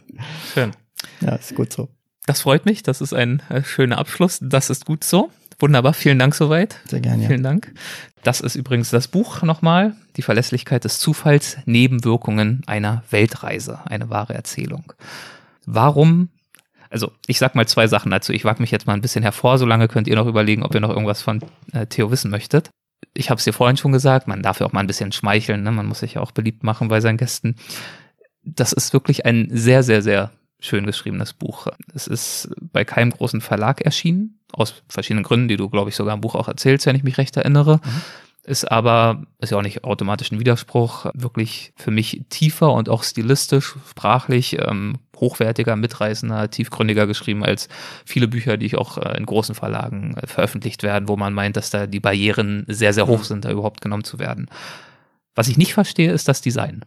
[0.53, 0.72] Schön.
[1.20, 1.88] Ja, ist gut so.
[2.27, 2.83] Das freut mich.
[2.83, 4.38] Das ist ein äh, schöner Abschluss.
[4.40, 5.31] Das ist gut so.
[5.62, 5.94] Wunderbar.
[5.94, 6.81] Vielen Dank soweit.
[6.87, 7.22] Sehr gerne.
[7.22, 7.29] Ja.
[7.29, 7.72] Vielen Dank.
[8.25, 9.94] Das ist übrigens das Buch nochmal.
[10.16, 13.79] Die Verlässlichkeit des Zufalls, Nebenwirkungen einer Weltreise.
[13.85, 14.92] Eine wahre Erzählung.
[15.64, 16.31] Warum
[16.90, 18.33] also ich sag mal zwei Sachen dazu.
[18.33, 20.81] Ich wage mich jetzt mal ein bisschen hervor, solange könnt ihr noch überlegen, ob ihr
[20.81, 21.40] noch irgendwas von
[21.72, 22.68] äh, Theo wissen möchtet.
[23.14, 25.62] Ich habe es dir vorhin schon gesagt, man darf ja auch mal ein bisschen schmeicheln,
[25.62, 25.70] ne?
[25.70, 27.57] man muss sich ja auch beliebt machen bei seinen Gästen.
[28.44, 31.66] Das ist wirklich ein sehr, sehr, sehr schön geschriebenes Buch.
[31.94, 36.14] Es ist bei keinem großen Verlag erschienen, aus verschiedenen Gründen, die du, glaube ich, sogar
[36.14, 37.81] im Buch auch erzählst, wenn ich mich recht erinnere.
[37.85, 38.03] Mhm.
[38.44, 43.05] Ist aber, ist ja auch nicht automatisch ein Widerspruch, wirklich für mich tiefer und auch
[43.05, 47.68] stilistisch, sprachlich ähm, hochwertiger, mitreißender, tiefgründiger geschrieben als
[48.05, 51.57] viele Bücher, die ich auch äh, in großen Verlagen äh, veröffentlicht werden, wo man meint,
[51.57, 53.25] dass da die Barrieren sehr, sehr hoch mhm.
[53.25, 54.48] sind, da überhaupt genommen zu werden.
[55.37, 56.85] Was ich nicht verstehe, ist das Design.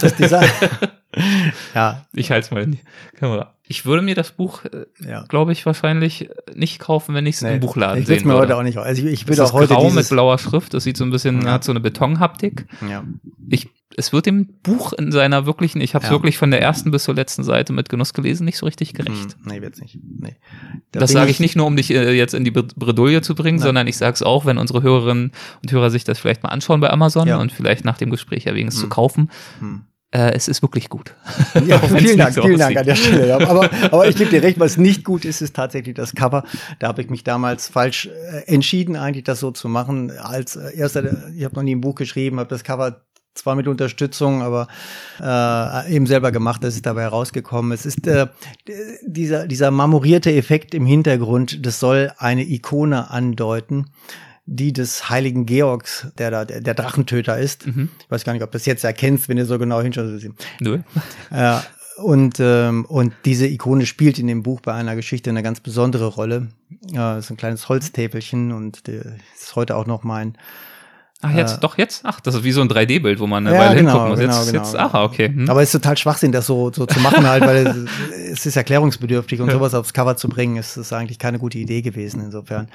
[0.00, 0.48] Das Design.
[1.74, 2.06] ja.
[2.12, 2.80] Ich halte es mal in die
[3.16, 3.54] Kamera.
[3.70, 5.24] Ich würde mir das Buch, äh, ja.
[5.28, 8.40] glaube ich, wahrscheinlich nicht kaufen, wenn ich es nee, im Buchladen ich sehen mir würde.
[8.40, 8.78] heute auch nicht.
[8.78, 10.74] Also ich, ich würde auch heute grau mit blauer Schrift.
[10.74, 11.52] Das sieht so ein bisschen, ja.
[11.52, 12.66] hat so eine Betonhaptik.
[12.88, 13.04] Ja.
[13.48, 16.16] Ich, es wird dem Buch in seiner wirklichen, ich habe es ja.
[16.16, 19.34] wirklich von der ersten bis zur letzten Seite mit Genuss gelesen, nicht so richtig gerecht.
[19.34, 20.00] Hm, nee, wird's nicht.
[20.18, 20.34] Nee.
[20.90, 23.58] Da das sage ich nicht nur, um dich äh, jetzt in die Bredouille zu bringen,
[23.58, 23.66] Nein.
[23.66, 25.30] sondern ich sage es auch, wenn unsere Hörerinnen
[25.62, 28.66] und Hörer sich das vielleicht mal anschauen bei Amazon und vielleicht nach dem Gespräch erwägen,
[28.66, 28.80] es hm.
[28.80, 29.30] zu kaufen.
[29.60, 31.14] Hm äh, es ist wirklich gut.
[31.66, 33.28] Ja, vielen Dank, so vielen Dank an der Stelle.
[33.28, 33.48] Ja.
[33.48, 36.44] Aber, aber ich gebe dir recht, was nicht gut ist, ist tatsächlich das Cover.
[36.78, 40.10] Da habe ich mich damals falsch äh, entschieden, eigentlich das so zu machen.
[40.18, 43.02] Als äh, erster, ich habe noch nie ein Buch geschrieben, habe das Cover
[43.34, 44.68] zwar mit Unterstützung, aber
[45.20, 47.72] äh, eben selber gemacht, das ist dabei herausgekommen.
[47.72, 48.26] Es ist äh,
[49.02, 53.86] dieser, dieser marmorierte Effekt im Hintergrund, das soll eine Ikone andeuten
[54.52, 57.68] die des heiligen Georgs, der da der, der Drachentöter ist.
[57.68, 57.88] Mhm.
[58.00, 60.28] Ich weiß gar nicht, ob du das jetzt erkennst, wenn du so genau hinschaust.
[60.60, 60.80] Nö.
[61.30, 61.58] Äh,
[61.96, 66.06] und, ähm, und diese Ikone spielt in dem Buch bei einer Geschichte eine ganz besondere
[66.06, 66.48] Rolle.
[66.88, 69.04] Äh, das ist ein kleines Holztäfelchen und das
[69.38, 70.36] ist heute auch noch mein
[71.22, 72.00] Ach, jetzt, äh, doch jetzt?
[72.04, 74.18] Ach, das ist wie so ein 3D-Bild, wo man eine ja, Weile genau, hingucken muss.
[74.18, 75.28] Genau, jetzt, genau, jetzt, aha, okay.
[75.28, 75.50] Hm.
[75.50, 77.76] Aber es ist total Schwachsinn, das so, so zu machen halt, weil es,
[78.32, 79.54] es ist erklärungsbedürftig und ja.
[79.54, 82.68] sowas aufs Cover zu bringen, ist, ist eigentlich keine gute Idee gewesen insofern.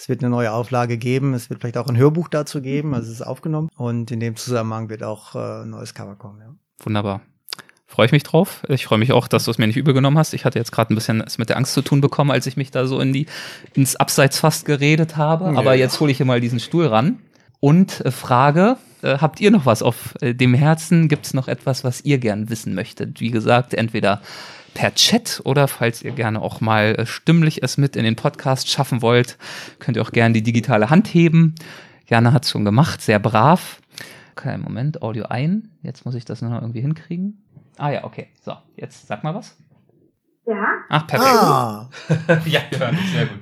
[0.00, 1.34] Es wird eine neue Auflage geben.
[1.34, 2.94] Es wird vielleicht auch ein Hörbuch dazu geben.
[2.94, 3.68] Also es ist aufgenommen.
[3.76, 6.40] Und in dem Zusammenhang wird auch äh, ein neues Cover kommen.
[6.40, 6.54] Ja.
[6.82, 7.20] Wunderbar.
[7.86, 8.62] Freue ich mich drauf.
[8.68, 10.32] Ich freue mich auch, dass du es mir nicht übel genommen hast.
[10.32, 12.56] Ich hatte jetzt gerade ein bisschen es mit der Angst zu tun bekommen, als ich
[12.56, 13.26] mich da so in die,
[13.74, 15.52] ins Abseits fast geredet habe.
[15.52, 15.58] Ja.
[15.58, 17.18] Aber jetzt hole ich hier mal diesen Stuhl ran.
[17.58, 21.08] Und äh, Frage, äh, habt ihr noch was auf äh, dem Herzen?
[21.08, 23.20] Gibt es noch etwas, was ihr gern wissen möchtet?
[23.20, 24.22] Wie gesagt, entweder
[24.74, 28.68] per Chat oder falls ihr gerne auch mal äh, stimmlich es mit in den Podcast
[28.68, 29.38] schaffen wollt,
[29.78, 31.54] könnt ihr auch gerne die digitale Hand heben.
[32.06, 33.80] Jana hat es schon gemacht, sehr brav.
[34.36, 35.70] Okay, Moment, Audio ein.
[35.82, 37.44] Jetzt muss ich das noch irgendwie hinkriegen.
[37.76, 38.28] Ah ja, okay.
[38.42, 39.56] So, jetzt sag mal was.
[40.46, 40.66] Ja.
[40.88, 41.30] Ach, perfekt.
[41.32, 41.90] Ah.
[42.46, 43.40] ja, dich sehr gut.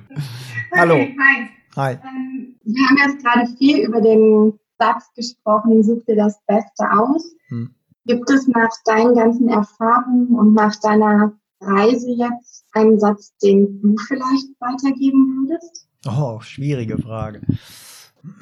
[0.75, 0.95] Hallo.
[0.95, 1.49] Hi.
[1.75, 1.93] Hi.
[1.93, 7.35] Ähm, wir haben jetzt gerade viel über den Satz gesprochen, such dir das Beste aus.
[7.47, 7.73] Hm.
[8.09, 13.95] Gibt es nach deinen ganzen Erfahrungen und nach deiner Reise jetzt einen Satz, den du
[14.07, 15.87] vielleicht weitergeben würdest?
[16.07, 17.41] Oh, schwierige Frage.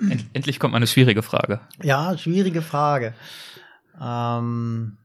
[0.10, 1.60] End endlich kommt mal eine schwierige Frage.
[1.84, 3.14] Ja, schwierige Frage.
[4.02, 4.96] Ähm,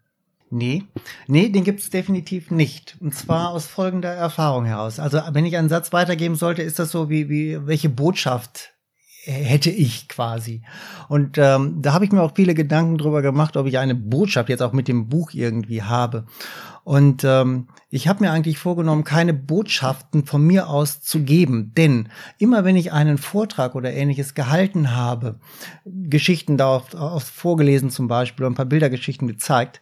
[0.51, 0.85] nee,
[1.27, 2.97] nee, den gibt es definitiv nicht.
[3.01, 5.01] Und zwar aus folgender Erfahrung heraus.
[5.01, 8.72] Also wenn ich einen Satz weitergeben sollte, ist das so wie, wie welche Botschaft
[9.25, 10.63] hätte ich quasi.
[11.09, 14.49] Und ähm, da habe ich mir auch viele Gedanken drüber gemacht, ob ich eine Botschaft
[14.49, 16.27] jetzt auch mit dem Buch irgendwie habe.
[16.85, 21.73] Und ähm, ich habe mir eigentlich vorgenommen, keine Botschaften von mir aus zu geben.
[21.77, 22.09] Denn
[22.39, 25.39] immer wenn ich einen Vortrag oder ähnliches gehalten habe,
[25.85, 29.81] Geschichten da vorgelesen zum Beispiel, ein paar Bildergeschichten gezeigt,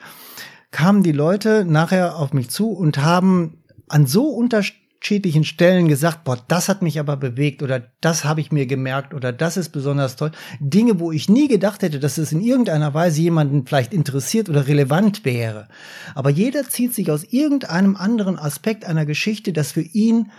[0.71, 6.25] kamen die Leute nachher auf mich zu und haben an so unterschiedlichen unterschiedlichen Stellen gesagt,
[6.25, 9.71] boah, das hat mich aber bewegt oder das habe ich mir gemerkt oder das ist
[9.71, 10.31] besonders toll.
[10.61, 14.69] Dinge, wo ich nie gedacht hätte, dass es in irgendeiner Weise jemanden vielleicht interessiert oder
[14.69, 15.69] relevant wäre.
[16.15, 20.31] Aber jeder zieht sich aus irgendeinem anderen Aspekt einer Geschichte das für ihn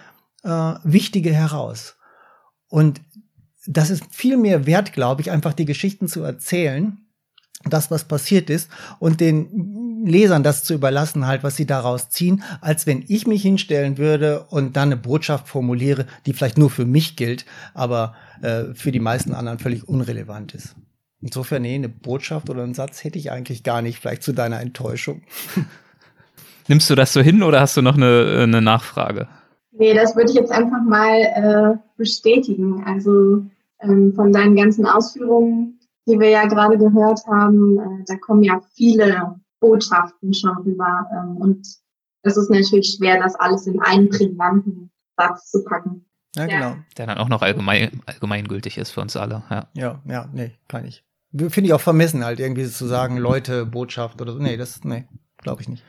[0.43, 1.95] äh, Wichtige heraus.
[2.67, 3.01] Und
[3.65, 6.99] das ist viel mehr wert, glaube ich, einfach die Geschichten zu erzählen,
[7.65, 8.69] das, was passiert ist
[8.99, 9.49] und den
[10.05, 14.45] Lesern das zu überlassen, halt, was sie daraus ziehen, als wenn ich mich hinstellen würde
[14.49, 18.99] und dann eine Botschaft formuliere, die vielleicht nur für mich gilt, aber äh, für die
[18.99, 20.75] meisten anderen völlig unrelevant ist.
[21.21, 24.59] Insofern, nee, eine Botschaft oder einen Satz hätte ich eigentlich gar nicht, vielleicht zu deiner
[24.59, 25.21] Enttäuschung.
[26.67, 29.27] Nimmst du das so hin oder hast du noch eine, eine Nachfrage?
[29.71, 32.83] Nee, das würde ich jetzt einfach mal äh, bestätigen.
[32.85, 33.43] Also
[33.81, 38.61] ähm, von deinen ganzen Ausführungen die wir ja gerade gehört haben, äh, da kommen ja
[38.73, 41.07] viele Botschaften schon rüber.
[41.13, 41.65] Ähm, und
[42.23, 46.05] es ist natürlich schwer, das alles in einen prägnanten Satz zu packen.
[46.35, 46.75] Ja, genau.
[46.97, 49.43] Der dann auch noch allgemein, allgemeingültig ist für uns alle.
[49.49, 51.03] Ja, ja, ja nee, kann ich.
[51.33, 54.39] Finde ich auch vermessen, halt irgendwie zu sagen, Leute, Botschaft oder so.
[54.39, 55.05] Nee, das, nee,
[55.37, 55.83] glaube ich nicht.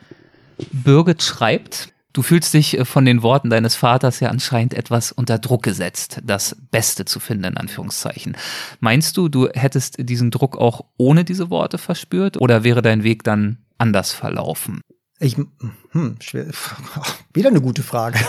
[0.71, 5.39] Birgit schreibt, Du fühlst dich äh, von den Worten deines Vaters ja anscheinend etwas unter
[5.39, 8.37] Druck gesetzt, das Beste zu finden, in Anführungszeichen.
[8.79, 13.23] Meinst du, du hättest diesen Druck auch ohne diese Worte verspürt oder wäre dein Weg
[13.23, 14.81] dann anders verlaufen?
[15.19, 16.47] Ich, hm, schwer,
[17.33, 18.19] wieder eine gute Frage.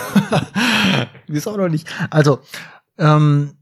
[1.27, 1.89] Ist auch noch nicht.
[2.11, 2.41] Also,
[2.99, 3.55] ähm,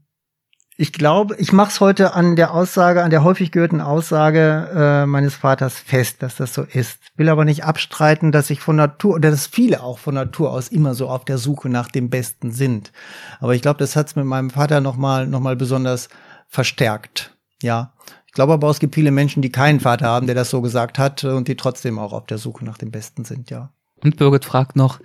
[0.75, 5.05] ich glaube, ich mache es heute an der Aussage, an der häufig gehörten Aussage äh,
[5.05, 6.99] meines Vaters fest, dass das so ist.
[7.15, 10.69] Will aber nicht abstreiten, dass ich von Natur, oder dass viele auch von Natur aus
[10.69, 12.91] immer so auf der Suche nach dem Besten sind.
[13.39, 16.09] Aber ich glaube, das hat's mit meinem Vater nochmal noch mal besonders
[16.47, 17.35] verstärkt.
[17.61, 17.93] Ja.
[18.25, 20.97] Ich glaube aber, es gibt viele Menschen, die keinen Vater haben, der das so gesagt
[20.97, 23.69] hat und die trotzdem auch auf der Suche nach dem Besten sind, ja.
[24.03, 24.99] Und Birgit fragt noch,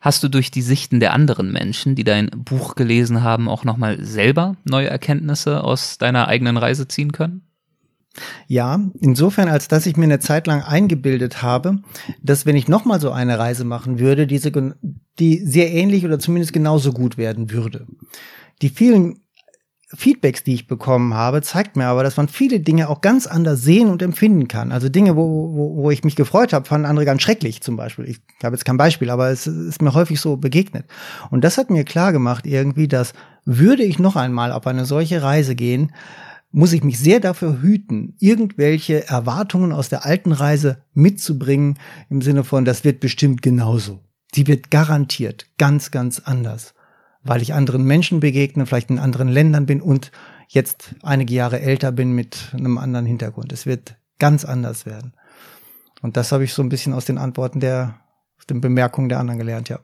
[0.00, 4.04] Hast du durch die Sichten der anderen Menschen, die dein Buch gelesen haben, auch nochmal
[4.04, 7.42] selber neue Erkenntnisse aus deiner eigenen Reise ziehen können?
[8.46, 11.80] Ja, insofern, als dass ich mir eine Zeit lang eingebildet habe,
[12.22, 14.52] dass wenn ich nochmal so eine Reise machen würde, diese,
[15.18, 17.86] die sehr ähnlich oder zumindest genauso gut werden würde.
[18.62, 19.20] Die vielen
[19.96, 23.62] Feedbacks, die ich bekommen habe, zeigt mir aber, dass man viele Dinge auch ganz anders
[23.62, 24.72] sehen und empfinden kann.
[24.72, 28.04] Also Dinge, wo, wo, wo ich mich gefreut habe, fanden andere ganz schrecklich zum Beispiel.
[28.06, 30.86] Ich habe jetzt kein Beispiel, aber es ist mir häufig so begegnet.
[31.30, 33.12] Und das hat mir klar gemacht irgendwie, dass
[33.44, 35.92] würde ich noch einmal auf eine solche Reise gehen,
[36.52, 41.78] muss ich mich sehr dafür hüten, irgendwelche Erwartungen aus der alten Reise mitzubringen,
[42.08, 44.00] im Sinne von, das wird bestimmt genauso.
[44.34, 46.74] Die wird garantiert ganz, ganz anders
[47.26, 50.12] weil ich anderen Menschen begegne, vielleicht in anderen Ländern bin und
[50.48, 53.52] jetzt einige Jahre älter bin mit einem anderen Hintergrund.
[53.52, 55.14] Es wird ganz anders werden.
[56.02, 58.00] Und das habe ich so ein bisschen aus den Antworten der,
[58.38, 59.80] aus den Bemerkungen der anderen gelernt, ja.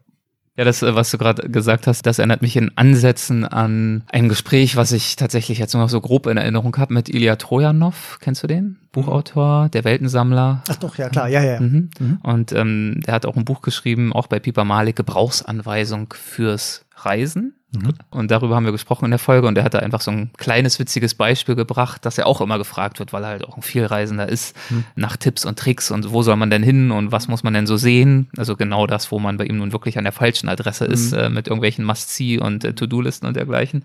[0.57, 4.29] Ja, das, äh, was du gerade gesagt hast, das erinnert mich in Ansätzen an ein
[4.29, 8.19] Gespräch, was ich tatsächlich jetzt nur noch so grob in Erinnerung habe mit Ilya Trojanov.
[8.21, 8.79] Kennst du den?
[8.93, 10.63] Buchautor, der Weltensammler.
[10.69, 11.59] Ach doch, ja klar, ja, ja.
[11.59, 11.89] Mhm.
[11.99, 12.19] Mhm.
[12.23, 17.55] Und ähm, der hat auch ein Buch geschrieben, auch bei Piper Malik, Gebrauchsanweisung fürs Reisen.
[17.73, 17.95] Mhm.
[18.11, 20.31] Und darüber haben wir gesprochen in der Folge und er hat da einfach so ein
[20.37, 23.63] kleines witziges Beispiel gebracht, dass er auch immer gefragt wird, weil er halt auch ein
[23.63, 24.85] Vielreisender ist, mhm.
[24.95, 27.67] nach Tipps und Tricks und wo soll man denn hin und was muss man denn
[27.67, 28.29] so sehen?
[28.37, 30.93] Also genau das, wo man bei ihm nun wirklich an der falschen Adresse mhm.
[30.93, 33.85] ist, äh, mit irgendwelchen Must-See und äh, To-Do-Listen und dergleichen.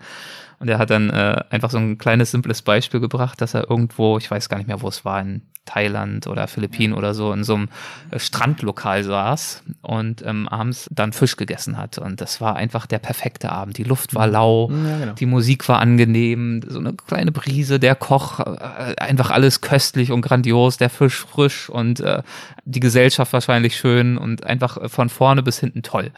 [0.58, 4.18] Und er hat dann äh, einfach so ein kleines, simples Beispiel gebracht, dass er irgendwo,
[4.18, 7.44] ich weiß gar nicht mehr, wo es war, in Thailand oder Philippinen oder so, in
[7.44, 7.68] so einem
[8.10, 11.98] äh, Strandlokal saß und ähm, abends dann Fisch gegessen hat.
[11.98, 13.76] Und das war einfach der perfekte Abend.
[13.76, 15.12] Die Luft war lau, ja, genau.
[15.12, 20.22] die Musik war angenehm, so eine kleine Brise, der Koch, äh, einfach alles köstlich und
[20.22, 22.22] grandios, der Fisch frisch und äh,
[22.64, 26.12] die Gesellschaft wahrscheinlich schön und einfach von vorne bis hinten toll.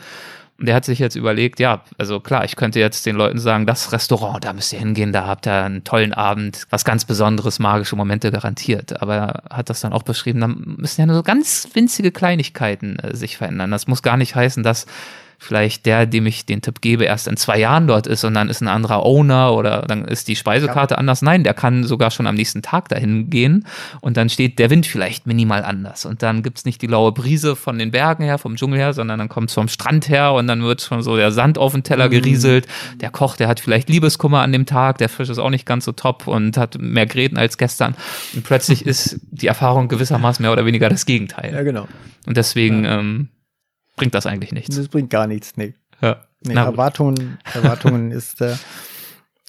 [0.60, 3.64] Und der hat sich jetzt überlegt, ja, also klar, ich könnte jetzt den Leuten sagen,
[3.64, 7.58] das Restaurant, da müsst ihr hingehen, da habt ihr einen tollen Abend, was ganz Besonderes,
[7.58, 9.00] magische Momente garantiert.
[9.00, 12.98] Aber er hat das dann auch beschrieben, da müssen ja nur so ganz winzige Kleinigkeiten
[12.98, 13.70] äh, sich verändern.
[13.70, 14.84] Das muss gar nicht heißen, dass
[15.42, 18.50] vielleicht der, dem ich den Tipp gebe, erst in zwei Jahren dort ist und dann
[18.50, 20.98] ist ein anderer Owner oder dann ist die Speisekarte ja.
[20.98, 21.22] anders.
[21.22, 23.66] Nein, der kann sogar schon am nächsten Tag dahin gehen
[24.02, 27.56] und dann steht der Wind vielleicht minimal anders und dann gibt's nicht die laue Brise
[27.56, 30.62] von den Bergen her, vom Dschungel her, sondern dann kommt's vom Strand her und dann
[30.62, 32.12] wird schon so der Sand auf den Teller mhm.
[32.12, 32.66] gerieselt.
[33.00, 35.86] Der Koch, der hat vielleicht Liebeskummer an dem Tag, der Fisch ist auch nicht ganz
[35.86, 37.96] so top und hat mehr Gräten als gestern
[38.34, 41.54] und plötzlich ist die Erfahrung gewissermaßen mehr oder weniger das Gegenteil.
[41.54, 41.88] Ja, genau.
[42.26, 42.98] Und deswegen ja.
[42.98, 43.28] ähm,
[44.00, 44.74] bringt das eigentlich nichts.
[44.74, 45.74] Das bringt gar nichts, nee.
[46.00, 46.22] Ja.
[46.42, 48.56] Nee, Erwartungen, Erwartungen ist, äh,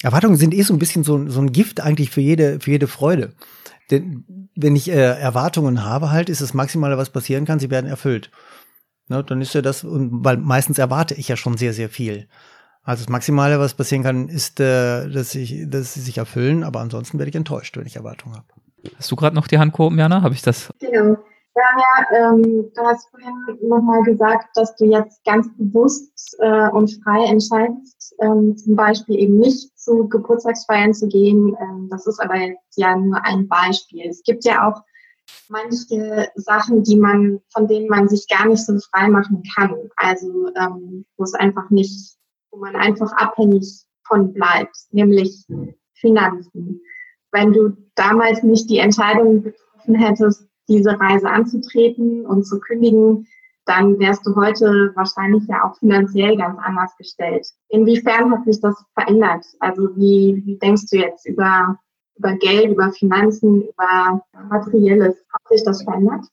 [0.03, 2.87] Erwartungen sind eh so ein bisschen so, so ein Gift eigentlich für jede, für jede
[2.87, 3.33] Freude.
[3.89, 7.89] Denn wenn ich äh, Erwartungen habe, halt, ist das Maximale, was passieren kann, sie werden
[7.89, 8.29] erfüllt.
[9.07, 12.27] Ne, dann ist ja das, weil meistens erwarte ich ja schon sehr, sehr viel.
[12.83, 16.81] Also das Maximale, was passieren kann, ist, äh, dass, ich, dass sie sich erfüllen, aber
[16.81, 18.47] ansonsten werde ich enttäuscht, wenn ich Erwartungen habe.
[18.97, 20.21] Hast du gerade noch die Hand gehoben, Jana?
[20.23, 20.73] Habe ich das?
[20.79, 21.17] Genau.
[21.53, 27.25] Ja, ähm, du hast vorhin nochmal gesagt, dass du jetzt ganz bewusst äh, und frei
[27.25, 31.55] entscheidest, ähm, zum Beispiel eben nicht zu Geburtstagsfeiern zu gehen.
[31.59, 34.07] Ähm, das ist aber jetzt ja nur ein Beispiel.
[34.09, 34.81] Es gibt ja auch
[35.49, 39.75] manche Sachen, die man, von denen man sich gar nicht so frei machen kann.
[39.97, 42.15] Also ähm, wo es einfach nicht,
[42.51, 45.45] wo man einfach abhängig von bleibt, nämlich
[45.95, 46.81] Finanzen.
[47.33, 53.27] Wenn du damals nicht die Entscheidung getroffen hättest, diese Reise anzutreten und zu kündigen,
[53.65, 57.47] dann wärst du heute wahrscheinlich ja auch finanziell ganz anders gestellt.
[57.69, 59.45] Inwiefern hat sich das verändert?
[59.59, 61.77] Also wie, wie denkst du jetzt über,
[62.21, 65.15] über Geld, über Finanzen, über Materielles.
[65.31, 66.25] Hat sich das verändert?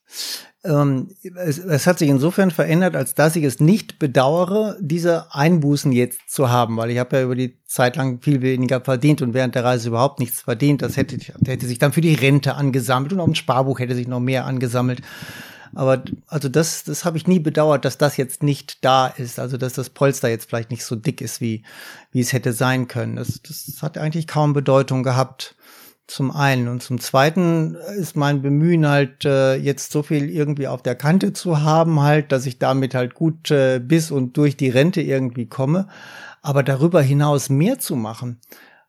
[0.63, 5.91] Ähm, es, es, hat sich insofern verändert, als dass ich es nicht bedauere, diese Einbußen
[5.93, 9.33] jetzt zu haben, weil ich habe ja über die Zeit lang viel weniger verdient und
[9.33, 10.81] während der Reise überhaupt nichts verdient.
[10.81, 14.07] Das hätte, hätte sich dann für die Rente angesammelt und auf dem Sparbuch hätte sich
[14.07, 15.01] noch mehr angesammelt.
[15.75, 19.39] Aber also das, das habe ich nie bedauert, dass das jetzt nicht da ist.
[19.39, 21.63] Also dass das Polster jetzt vielleicht nicht so dick ist, wie,
[22.11, 23.15] wie es hätte sein können.
[23.15, 25.55] Das, das hat eigentlich kaum Bedeutung gehabt.
[26.09, 26.67] Zum einen.
[26.69, 31.33] Und zum zweiten ist mein Bemühen halt äh, jetzt so viel irgendwie auf der Kante
[31.33, 35.45] zu haben, halt, dass ich damit halt gut äh, bis und durch die Rente irgendwie
[35.45, 35.87] komme.
[36.41, 38.39] Aber darüber hinaus mehr zu machen,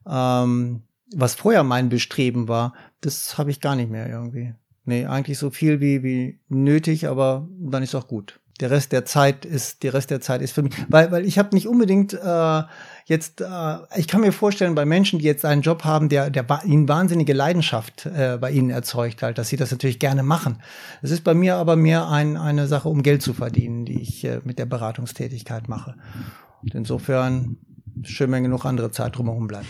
[0.09, 0.80] ähm,
[1.14, 4.54] was vorher mein Bestreben war, das habe ich gar nicht mehr irgendwie.
[4.87, 8.40] Nee, eigentlich so viel wie, wie nötig, aber dann ist auch gut.
[8.61, 11.38] Der Rest der Zeit ist, der Rest der Zeit ist für mich, weil, weil ich
[11.38, 12.62] habe nicht unbedingt äh,
[13.07, 16.46] jetzt, äh, ich kann mir vorstellen, bei Menschen, die jetzt einen Job haben, der, der
[16.64, 20.62] ihnen wahnsinnige Leidenschaft äh, bei ihnen erzeugt, halt, dass sie das natürlich gerne machen.
[21.03, 24.25] Es ist bei mir aber mehr ein, eine Sache, um Geld zu verdienen, die ich
[24.25, 25.94] äh, mit der Beratungstätigkeit mache.
[26.62, 27.57] Und insofern
[28.05, 29.68] schön, wenn genug andere Zeit drumherum bleibt.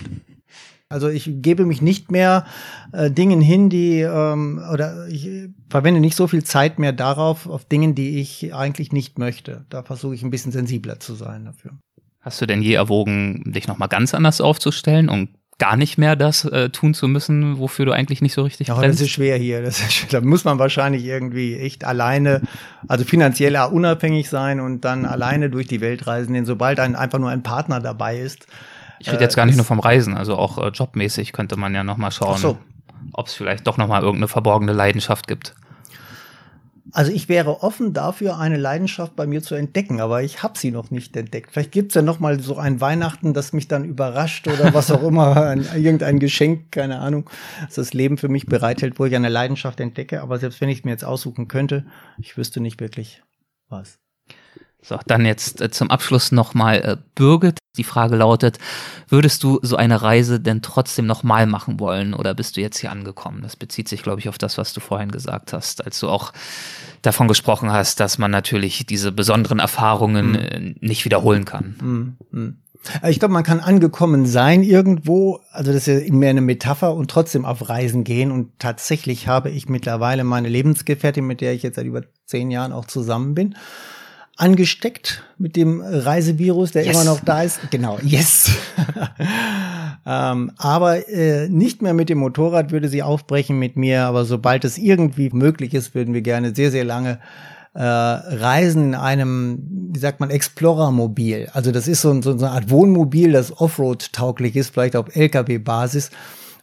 [0.93, 2.45] Also ich gebe mich nicht mehr
[2.93, 5.31] äh, Dingen hin, die ähm, oder ich
[5.69, 9.65] verwende nicht so viel Zeit mehr darauf, auf Dingen, die ich eigentlich nicht möchte.
[9.71, 11.79] Da versuche ich ein bisschen sensibler zu sein dafür.
[12.21, 16.45] Hast du denn je erwogen, dich nochmal ganz anders aufzustellen und gar nicht mehr das
[16.45, 19.63] äh, tun zu müssen, wofür du eigentlich nicht so richtig ja, Das ist schwer hier.
[19.63, 22.43] Das ist, da muss man wahrscheinlich irgendwie echt alleine,
[22.89, 26.35] also finanziell unabhängig sein und dann alleine durch die Welt reisen.
[26.35, 28.49] Denn sobald ein, einfach nur ein Partner dabei ist,
[29.01, 31.83] ich rede jetzt gar nicht nur vom Reisen, also auch äh, jobmäßig könnte man ja
[31.83, 32.59] nochmal schauen, so.
[33.15, 35.55] ob es vielleicht doch nochmal irgendeine verborgene Leidenschaft gibt.
[36.93, 40.71] Also ich wäre offen dafür, eine Leidenschaft bei mir zu entdecken, aber ich habe sie
[40.71, 41.51] noch nicht entdeckt.
[41.53, 45.03] Vielleicht gibt's ja noch mal so ein Weihnachten, das mich dann überrascht oder was auch
[45.03, 47.31] immer, ein, irgendein Geschenk, keine Ahnung,
[47.67, 50.21] das das Leben für mich bereithält, wo ich eine Leidenschaft entdecke.
[50.21, 51.87] Aber selbst wenn ich es mir jetzt aussuchen könnte,
[52.19, 53.23] ich wüsste nicht wirklich
[53.69, 53.99] was.
[54.83, 57.60] So, dann jetzt äh, zum Abschluss nochmal äh, Birgit.
[57.81, 58.59] Die Frage lautet,
[59.09, 62.93] würdest du so eine Reise denn trotzdem nochmal machen wollen oder bist du jetzt hier
[62.93, 63.41] angekommen?
[63.41, 66.35] Das bezieht sich, glaube ich, auf das, was du vorhin gesagt hast, als du auch
[67.01, 70.75] davon gesprochen hast, dass man natürlich diese besonderen Erfahrungen mhm.
[70.81, 71.77] nicht wiederholen kann.
[71.81, 72.17] Mhm.
[72.39, 72.57] mhm.
[73.07, 77.11] Ich glaube, man kann angekommen sein irgendwo, also das ist ja mehr eine Metapher und
[77.11, 78.31] trotzdem auf Reisen gehen.
[78.31, 82.73] Und tatsächlich habe ich mittlerweile meine Lebensgefährtin, mit der ich jetzt seit über zehn Jahren
[82.73, 83.55] auch zusammen bin,
[84.41, 86.95] angesteckt mit dem Reisevirus, der yes.
[86.95, 87.61] immer noch da ist.
[87.71, 88.51] Genau, yes.
[90.07, 94.65] ähm, aber äh, nicht mehr mit dem Motorrad würde sie aufbrechen mit mir, aber sobald
[94.65, 97.19] es irgendwie möglich ist, würden wir gerne sehr, sehr lange
[97.75, 101.51] äh, reisen in einem, wie sagt man, Explorer-Mobil.
[101.53, 106.11] Also das ist so, so, so eine Art Wohnmobil, das Offroad-tauglich ist, vielleicht auf LKW-Basis.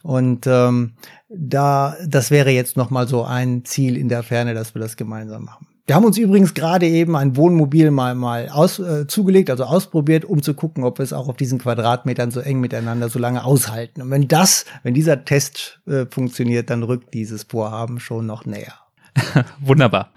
[0.02, 0.94] Und ähm,
[1.28, 4.96] da, das wäre jetzt noch mal so ein Ziel in der Ferne, dass wir das
[4.96, 5.67] gemeinsam machen.
[5.88, 10.26] Wir haben uns übrigens gerade eben ein Wohnmobil mal mal aus, äh, zugelegt, also ausprobiert,
[10.26, 13.42] um zu gucken, ob wir es auch auf diesen Quadratmetern so eng miteinander so lange
[13.42, 14.02] aushalten.
[14.02, 18.74] Und wenn das, wenn dieser Test äh, funktioniert, dann rückt dieses Vorhaben schon noch näher.
[19.60, 20.12] Wunderbar.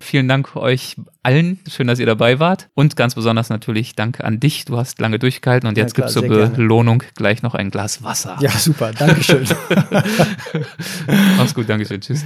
[0.00, 1.60] Vielen Dank euch allen.
[1.68, 2.70] Schön, dass ihr dabei wart.
[2.72, 4.64] Und ganz besonders natürlich Dank an dich.
[4.64, 7.12] Du hast lange durchgehalten und jetzt ja, gibt's zur Belohnung gerne.
[7.14, 8.38] gleich noch ein Glas Wasser.
[8.40, 8.92] Ja, super.
[8.92, 9.46] Dankeschön.
[11.36, 11.68] Mach's gut.
[11.68, 12.00] Dankeschön.
[12.00, 12.24] Tschüss.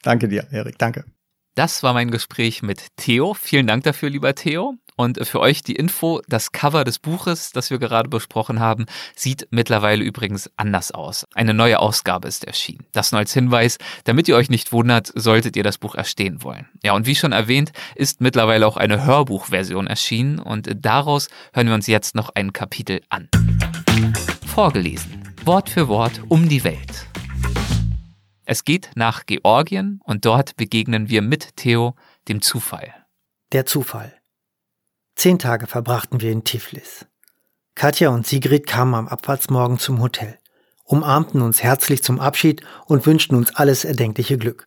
[0.00, 0.78] Danke dir, Erik.
[0.78, 1.04] Danke.
[1.54, 3.34] Das war mein Gespräch mit Theo.
[3.34, 4.76] Vielen Dank dafür, lieber Theo.
[4.96, 8.84] Und für euch die Info, das Cover des Buches, das wir gerade besprochen haben,
[9.16, 11.26] sieht mittlerweile übrigens anders aus.
[11.34, 12.86] Eine neue Ausgabe ist erschienen.
[12.92, 16.68] Das nur als Hinweis, damit ihr euch nicht wundert, solltet ihr das Buch erstehen wollen.
[16.84, 21.74] Ja, und wie schon erwähnt, ist mittlerweile auch eine Hörbuchversion erschienen und daraus hören wir
[21.74, 23.28] uns jetzt noch ein Kapitel an.
[24.46, 27.09] Vorgelesen, Wort für Wort um die Welt.
[28.52, 31.94] Es geht nach Georgien und dort begegnen wir mit Theo
[32.26, 32.92] dem Zufall.
[33.52, 34.12] Der Zufall.
[35.14, 37.06] Zehn Tage verbrachten wir in Tiflis.
[37.76, 40.36] Katja und Sigrid kamen am Abfahrtsmorgen zum Hotel,
[40.82, 44.66] umarmten uns herzlich zum Abschied und wünschten uns alles erdenkliche Glück.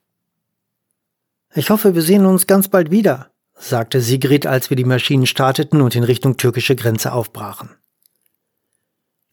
[1.54, 5.82] Ich hoffe, wir sehen uns ganz bald wieder, sagte Sigrid, als wir die Maschinen starteten
[5.82, 7.70] und in Richtung türkische Grenze aufbrachen.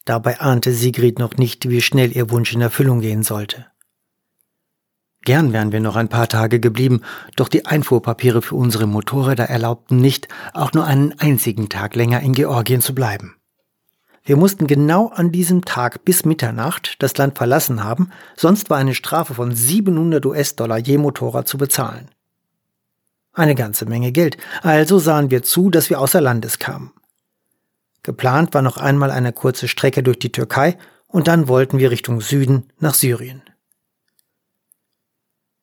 [0.05, 3.71] Dabei ahnte Sigrid noch nicht, wie schnell ihr Wunsch in Erfüllung gehen sollte.
[5.23, 7.03] Gern wären wir noch ein paar Tage geblieben,
[7.37, 12.33] doch die Einfuhrpapiere für unsere Motorräder erlaubten nicht, auch nur einen einzigen Tag länger in
[12.33, 13.37] Georgien zu bleiben.
[14.25, 18.95] Wir mussten genau an diesem Tag bis Mitternacht das Land verlassen haben, sonst war eine
[18.95, 22.11] Strafe von 700 US-Dollar je Motorrad zu bezahlen.
[23.33, 26.93] Eine ganze Menge Geld, also sahen wir zu, dass wir außer Landes kamen.
[28.03, 32.21] Geplant war noch einmal eine kurze Strecke durch die Türkei und dann wollten wir Richtung
[32.21, 33.43] Süden nach Syrien.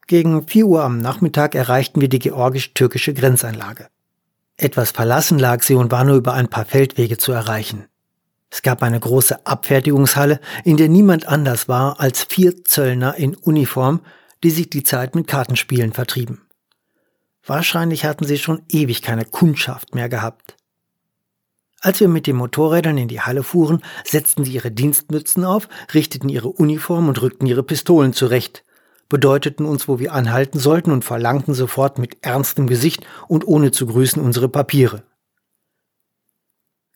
[0.07, 3.87] Gegen vier Uhr am Nachmittag erreichten wir die georgisch-türkische Grenzeinlage.
[4.55, 7.87] Etwas verlassen lag sie und war nur über ein paar Feldwege zu erreichen.
[8.49, 13.99] Es gab eine große Abfertigungshalle, in der niemand anders war als vier Zöllner in Uniform,
[14.43, 16.41] die sich die Zeit mit Kartenspielen vertrieben.
[17.45, 20.55] Wahrscheinlich hatten sie schon ewig keine Kundschaft mehr gehabt.
[21.81, 26.29] Als wir mit den Motorrädern in die Halle fuhren, setzten sie ihre Dienstmützen auf, richteten
[26.29, 28.63] ihre Uniform und rückten ihre Pistolen zurecht,
[29.09, 33.87] bedeuteten uns, wo wir anhalten sollten und verlangten sofort mit ernstem Gesicht und ohne zu
[33.87, 35.03] grüßen unsere Papiere.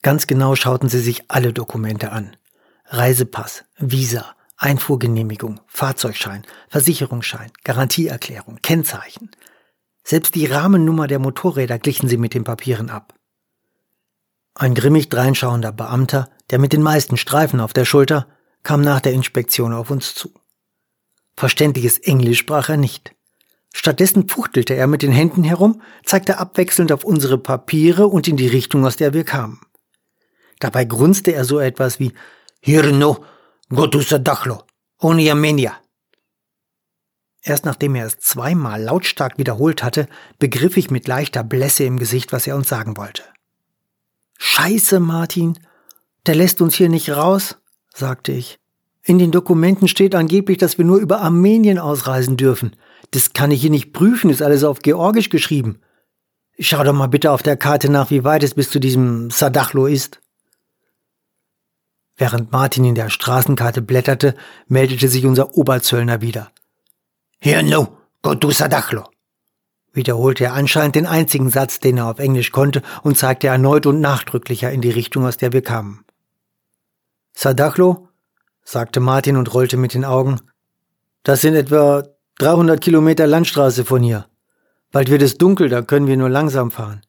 [0.01, 2.36] Ganz genau schauten sie sich alle Dokumente an.
[2.86, 9.32] Reisepass, Visa, Einfuhrgenehmigung, Fahrzeugschein, Versicherungsschein, Garantieerklärung, Kennzeichen.
[10.03, 13.14] Selbst die Rahmennummer der Motorräder glichen sie mit den Papieren ab.
[14.55, 18.28] Ein grimmig dreinschauender Beamter, der mit den meisten Streifen auf der Schulter,
[18.64, 20.32] kam nach der Inspektion auf uns zu.
[21.36, 23.15] Verständliches Englisch sprach er nicht.
[23.73, 28.47] Stattdessen fuchtelte er mit den Händen herum, zeigte abwechselnd auf unsere Papiere und in die
[28.47, 29.61] Richtung, aus der wir kamen.
[30.59, 32.13] Dabei grunzte er so etwas wie
[32.59, 33.23] Hirno,
[33.69, 34.63] Gotusa Dachlo,
[34.99, 35.77] ohne Armenia.
[37.43, 40.07] Erst nachdem er es zweimal lautstark wiederholt hatte,
[40.38, 43.23] begriff ich mit leichter Blässe im Gesicht, was er uns sagen wollte.
[44.38, 45.57] Scheiße, Martin,
[46.27, 47.57] der lässt uns hier nicht raus,
[47.93, 48.61] sagte ich.
[49.03, 52.75] In den Dokumenten steht angeblich, dass wir nur über Armenien ausreisen dürfen.
[53.11, 55.79] Das kann ich hier nicht prüfen, ist alles auf Georgisch geschrieben.
[56.59, 59.87] Schau doch mal bitte auf der Karte nach, wie weit es bis zu diesem Sadachlo
[59.87, 60.21] ist.
[62.15, 64.35] Während Martin in der Straßenkarte blätterte,
[64.67, 66.51] meldete sich unser Oberzöllner wieder.
[67.39, 69.05] Here no, go to Sadachlo.
[69.93, 73.99] Wiederholte er anscheinend den einzigen Satz, den er auf Englisch konnte, und zeigte erneut und
[73.99, 76.05] nachdrücklicher in die Richtung, aus der wir kamen.
[77.33, 78.07] Sadachlo,
[78.64, 80.39] sagte Martin und rollte mit den Augen.
[81.24, 82.03] Das sind etwa
[82.39, 84.28] 300 Kilometer Landstraße von hier.
[84.91, 87.01] Bald wird es dunkel, da können wir nur langsam fahren.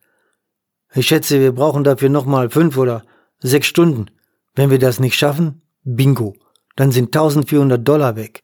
[0.95, 3.03] Ich schätze, wir brauchen dafür nochmal fünf oder
[3.41, 4.07] sechs Stunden.
[4.55, 6.35] Wenn wir das nicht schaffen, bingo,
[6.77, 8.43] dann sind 1400 Dollar weg.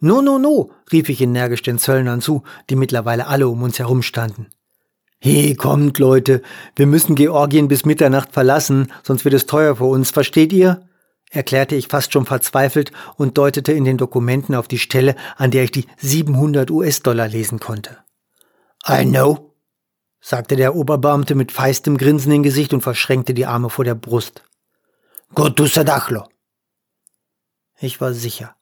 [0.00, 4.02] No, no, no, rief ich energisch den Zöllnern zu, die mittlerweile alle um uns herum
[4.02, 4.48] standen.
[5.18, 6.42] He, kommt, Leute,
[6.76, 10.86] wir müssen Georgien bis Mitternacht verlassen, sonst wird es teuer für uns, versteht ihr?
[11.36, 15.64] Erklärte ich fast schon verzweifelt und deutete in den Dokumenten auf die Stelle, an der
[15.64, 17.98] ich die 700 US-Dollar lesen konnte.
[18.88, 19.54] I know,
[20.20, 24.42] sagte der Oberbeamte mit feistem Grinsen im Gesicht und verschränkte die Arme vor der Brust.
[25.34, 26.28] Go to Sadachlo.
[27.78, 28.56] Ich war sicher,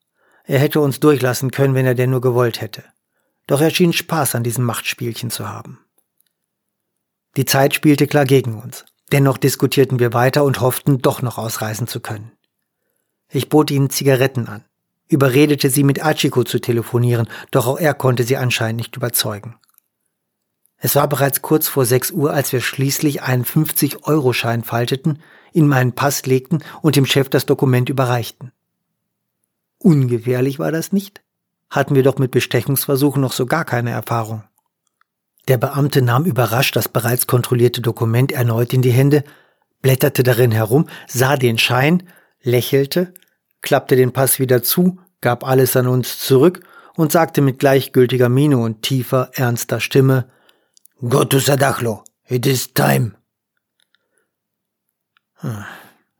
[0.45, 2.85] er hätte uns durchlassen können, wenn er denn nur gewollt hätte.
[3.47, 5.79] Doch er schien Spaß an diesem Machtspielchen zu haben.
[7.37, 8.85] Die Zeit spielte klar gegen uns.
[9.13, 12.33] Dennoch diskutierten wir weiter und hofften, doch noch ausreisen zu können.
[13.29, 14.65] Ich bot ihnen Zigaretten an,
[15.09, 19.57] überredete sie mit Achiko zu telefonieren, doch auch er konnte sie anscheinend nicht überzeugen.
[20.79, 25.21] Es war bereits kurz vor sechs Uhr, als wir schließlich einen 50-Euro-Schein falteten,
[25.53, 28.53] in meinen Pass legten und dem Chef das Dokument überreichten.
[29.79, 31.23] Ungefährlich war das nicht?
[31.71, 34.45] Hatten wir doch mit Bestechungsversuchen noch so gar keine Erfahrung.
[35.49, 39.25] Der Beamte nahm überrascht das bereits kontrollierte Dokument erneut in die Hände,
[39.83, 42.03] blätterte darin herum, sah den Schein,
[42.45, 43.13] lächelte,
[43.61, 46.61] klappte den Pass wieder zu, gab alles an uns zurück
[46.95, 50.31] und sagte mit gleichgültiger Miene und tiefer, ernster Stimme,
[51.01, 53.13] Go to Sadachlo, it is time.
[55.39, 55.65] Hm.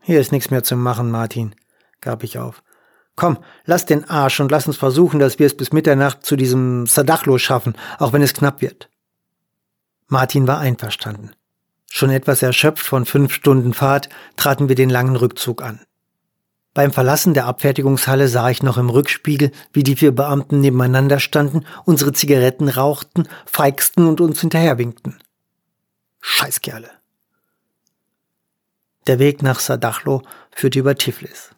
[0.01, 1.55] Hier ist nichts mehr zu machen, Martin,
[2.01, 2.63] gab ich auf.
[3.17, 6.87] Komm, lass den Arsch und lass uns versuchen, dass wir es bis Mitternacht zu diesem
[6.87, 8.91] Sadachlo schaffen, auch wenn es knapp wird.
[10.09, 11.31] Martin war einverstanden.
[11.91, 15.81] Schon etwas erschöpft von fünf Stunden Fahrt traten wir den langen Rückzug an.
[16.75, 21.65] Beim Verlassen der Abfertigungshalle sah ich noch im Rückspiegel, wie die vier Beamten nebeneinander standen,
[21.85, 25.21] unsere Zigaretten rauchten, feixten und uns hinterherwinkten.
[26.21, 26.91] Scheißkerle.
[29.07, 31.51] Der Weg nach Sadachlo führte über Tiflis.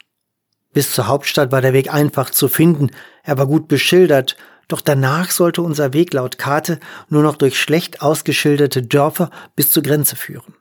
[0.74, 2.90] Bis zur Hauptstadt war der Weg einfach zu finden,
[3.22, 4.36] er war gut beschildert,
[4.68, 9.82] doch danach sollte unser Weg laut Karte nur noch durch schlecht ausgeschilderte Dörfer bis zur
[9.82, 10.54] Grenze führen.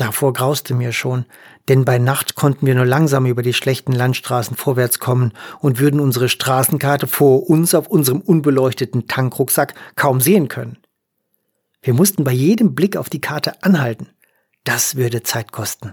[0.00, 1.26] Davor grauste mir schon,
[1.68, 6.00] denn bei Nacht konnten wir nur langsam über die schlechten Landstraßen vorwärts kommen und würden
[6.00, 10.78] unsere Straßenkarte vor uns auf unserem unbeleuchteten Tankrucksack kaum sehen können.
[11.82, 14.08] Wir mussten bei jedem Blick auf die Karte anhalten.
[14.64, 15.92] Das würde Zeit kosten.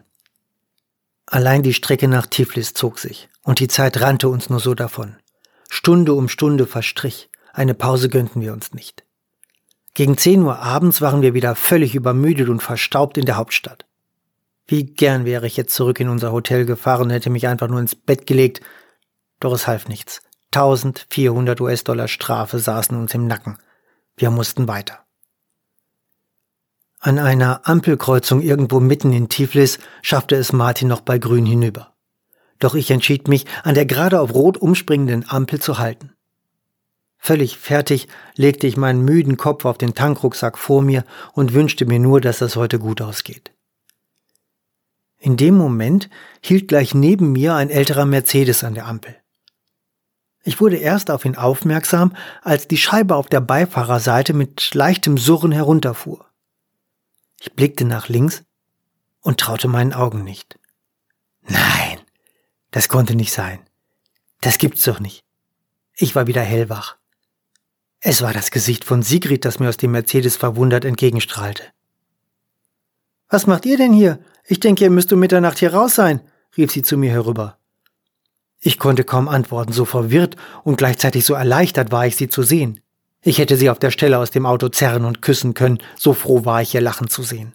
[1.26, 5.18] Allein die Strecke nach Tiflis zog sich, und die Zeit rannte uns nur so davon.
[5.70, 9.04] Stunde um Stunde verstrich, eine Pause gönnten wir uns nicht.
[9.96, 13.84] Gegen zehn Uhr abends waren wir wieder völlig übermüdet und verstaubt in der Hauptstadt.
[14.68, 17.80] Wie gern wäre ich jetzt zurück in unser Hotel gefahren und hätte mich einfach nur
[17.80, 18.62] ins Bett gelegt.
[19.40, 20.22] Doch es half nichts.
[20.54, 23.58] 1400 US-Dollar Strafe saßen uns im Nacken.
[24.18, 25.06] Wir mussten weiter.
[27.00, 31.94] An einer Ampelkreuzung irgendwo mitten in Tiflis schaffte es Martin noch bei Grün hinüber.
[32.60, 36.14] Doch ich entschied mich, an der gerade auf Rot umspringenden Ampel zu halten.
[37.20, 41.04] Völlig fertig legte ich meinen müden Kopf auf den Tankrucksack vor mir
[41.34, 43.54] und wünschte mir nur, dass das heute gut ausgeht.
[45.20, 46.10] In dem Moment
[46.42, 49.16] hielt gleich neben mir ein älterer Mercedes an der Ampel.
[50.44, 55.52] Ich wurde erst auf ihn aufmerksam, als die Scheibe auf der Beifahrerseite mit leichtem Surren
[55.52, 56.26] herunterfuhr.
[57.40, 58.44] Ich blickte nach links
[59.22, 60.58] und traute meinen Augen nicht.
[61.42, 62.00] Nein,
[62.72, 63.60] das konnte nicht sein.
[64.42, 65.24] Das gibt's doch nicht.
[65.96, 66.98] Ich war wieder hellwach.
[68.00, 71.64] Es war das Gesicht von Sigrid, das mir aus dem Mercedes verwundert entgegenstrahlte.
[73.30, 74.20] Was macht ihr denn hier?
[74.48, 76.22] Ich denke, ihr müsst um Mitternacht hier raus sein,
[76.56, 77.58] rief sie zu mir herüber.
[78.60, 82.80] Ich konnte kaum antworten, so verwirrt und gleichzeitig so erleichtert war ich, sie zu sehen.
[83.22, 86.46] Ich hätte sie auf der Stelle aus dem Auto zerren und küssen können, so froh
[86.46, 87.54] war ich, ihr lachen zu sehen.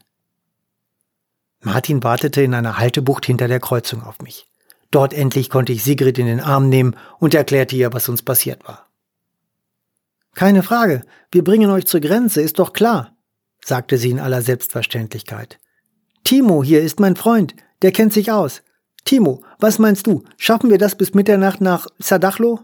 [1.61, 4.47] Martin wartete in einer Haltebucht hinter der Kreuzung auf mich.
[4.91, 8.67] Dort endlich konnte ich Sigrid in den Arm nehmen und erklärte ihr, was uns passiert
[8.69, 8.87] war.
[10.35, 13.17] Keine Frage, wir bringen euch zur Grenze, ist doch klar,
[13.65, 15.59] sagte sie in aller Selbstverständlichkeit.
[16.25, 18.63] Timo hier ist mein Freund, der kennt sich aus.
[19.05, 20.25] Timo, was meinst du?
[20.37, 22.61] Schaffen wir das bis Mitternacht nach Sadachlo?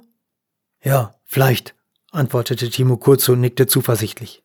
[0.82, 1.74] Ja, vielleicht,
[2.12, 4.44] antwortete Timo kurz und nickte zuversichtlich.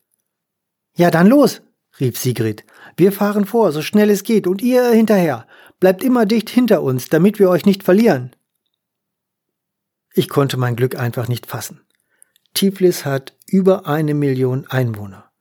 [0.96, 1.62] Ja, dann los,
[2.00, 2.66] rief Sigrid.
[2.98, 5.48] Wir fahren vor, so schnell es geht, und ihr hinterher.
[5.80, 8.36] Bleibt immer dicht hinter uns, damit wir euch nicht verlieren.
[10.14, 11.82] Ich konnte mein Glück einfach nicht fassen.
[12.54, 15.32] Tiflis hat über eine Million Einwohner.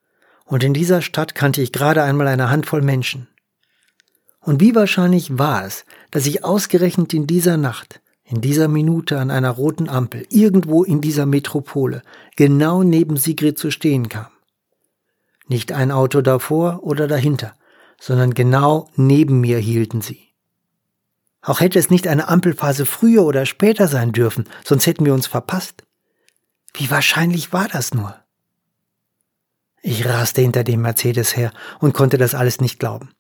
[0.45, 3.29] Und in dieser Stadt kannte ich gerade einmal eine Handvoll Menschen.
[4.43, 9.31] Und wie wahrscheinlich war es, dass ich ausgerechnet in dieser Nacht, in dieser Minute an
[9.31, 12.03] einer roten Ampel, irgendwo in dieser Metropole,
[12.37, 14.27] genau neben Sigrid zu stehen kam.
[15.47, 17.55] Nicht ein Auto davor oder dahinter,
[18.01, 20.29] sondern genau neben mir hielten sie.
[21.41, 25.27] Auch hätte es nicht eine Ampelphase früher oder später sein dürfen, sonst hätten wir uns
[25.27, 25.85] verpasst.
[26.75, 28.17] Wie wahrscheinlich war das nur?
[29.83, 33.11] Ich raste hinter dem Mercedes her und konnte das alles nicht glauben.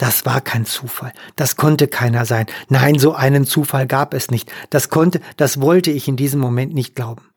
[0.00, 1.12] Das war kein Zufall.
[1.36, 2.46] Das konnte keiner sein.
[2.70, 4.50] Nein, so einen Zufall gab es nicht.
[4.70, 7.28] Das konnte, das wollte ich in diesem Moment nicht glauben.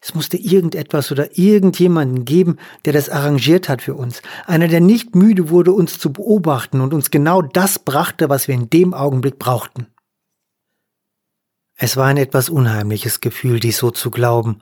[0.00, 4.22] Es musste irgendetwas oder irgendjemanden geben, der das arrangiert hat für uns.
[4.46, 8.54] Einer, der nicht müde wurde, uns zu beobachten und uns genau das brachte, was wir
[8.54, 9.88] in dem Augenblick brauchten.
[11.76, 14.60] Es war ein etwas unheimliches Gefühl, dies so zu glauben,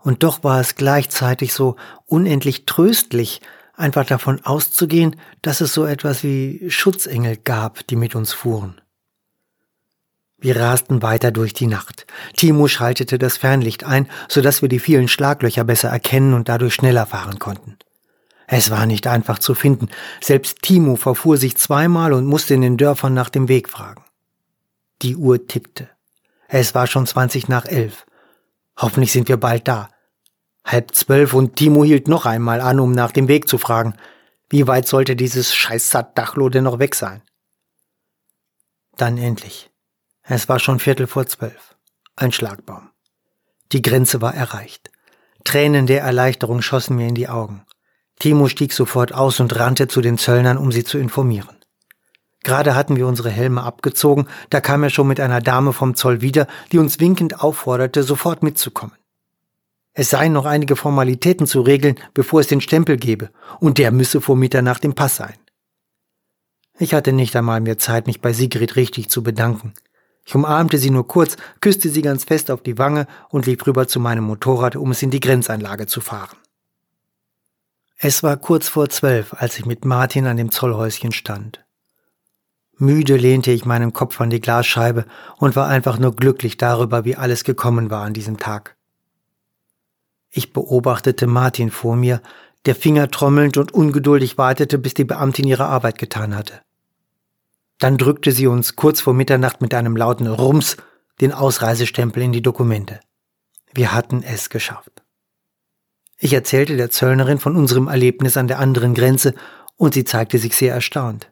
[0.00, 1.76] und doch war es gleichzeitig so
[2.06, 3.40] unendlich tröstlich,
[3.82, 8.80] einfach davon auszugehen, dass es so etwas wie Schutzengel gab, die mit uns fuhren.
[10.38, 12.06] Wir rasten weiter durch die Nacht.
[12.34, 16.74] Timo schaltete das Fernlicht ein, so dass wir die vielen Schlaglöcher besser erkennen und dadurch
[16.74, 17.76] schneller fahren konnten.
[18.48, 19.88] Es war nicht einfach zu finden.
[20.20, 24.04] Selbst Timo verfuhr sich zweimal und musste in den Dörfern nach dem Weg fragen.
[25.02, 25.88] Die Uhr tickte.
[26.48, 28.04] Es war schon zwanzig nach elf.
[28.76, 29.88] Hoffentlich sind wir bald da.
[30.64, 33.94] Halb zwölf und Timo hielt noch einmal an, um nach dem Weg zu fragen.
[34.48, 37.22] Wie weit sollte dieses scheiß Dachlo denn noch weg sein?
[38.96, 39.70] Dann endlich.
[40.22, 41.76] Es war schon Viertel vor zwölf.
[42.14, 42.90] Ein Schlagbaum.
[43.72, 44.90] Die Grenze war erreicht.
[45.44, 47.64] Tränen der Erleichterung schossen mir in die Augen.
[48.18, 51.56] Timo stieg sofort aus und rannte zu den Zöllnern, um sie zu informieren.
[52.44, 56.20] Gerade hatten wir unsere Helme abgezogen, da kam er schon mit einer Dame vom Zoll
[56.20, 58.96] wieder, die uns winkend aufforderte, sofort mitzukommen.
[59.94, 63.30] Es seien noch einige Formalitäten zu regeln, bevor es den Stempel gebe,
[63.60, 65.36] und der müsse vor Mitternacht im Pass sein.
[66.78, 69.74] Ich hatte nicht einmal mehr Zeit, mich bei Sigrid richtig zu bedanken.
[70.24, 73.86] Ich umarmte sie nur kurz, küsste sie ganz fest auf die Wange und lief rüber
[73.86, 76.36] zu meinem Motorrad, um es in die Grenzeinlage zu fahren.
[77.98, 81.64] Es war kurz vor zwölf, als ich mit Martin an dem Zollhäuschen stand.
[82.78, 87.16] Müde lehnte ich meinen Kopf an die Glasscheibe und war einfach nur glücklich darüber, wie
[87.16, 88.76] alles gekommen war an diesem Tag.
[90.34, 92.22] Ich beobachtete Martin vor mir,
[92.64, 96.62] der Finger trommelnd und ungeduldig wartete, bis die Beamtin ihre Arbeit getan hatte.
[97.78, 100.78] Dann drückte sie uns kurz vor Mitternacht mit einem lauten Rums
[101.20, 103.00] den Ausreisestempel in die Dokumente.
[103.74, 105.02] Wir hatten es geschafft.
[106.18, 109.34] Ich erzählte der Zöllnerin von unserem Erlebnis an der anderen Grenze
[109.76, 111.30] und sie zeigte sich sehr erstaunt.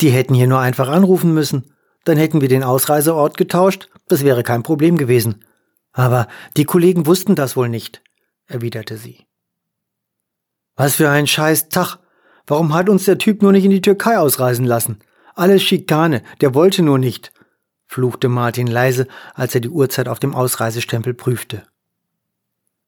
[0.00, 1.74] Die hätten hier nur einfach anrufen müssen,
[2.04, 5.44] dann hätten wir den Ausreiseort getauscht, das wäre kein Problem gewesen.
[5.92, 8.02] Aber die Kollegen wussten das wohl nicht,
[8.46, 9.26] erwiderte sie.
[10.76, 11.98] Was für ein scheiß Tag.
[12.46, 15.00] Warum hat uns der Typ nur nicht in die Türkei ausreisen lassen?
[15.34, 17.32] Alles Schikane, der wollte nur nicht,
[17.86, 21.66] fluchte Martin leise, als er die Uhrzeit auf dem Ausreisestempel prüfte.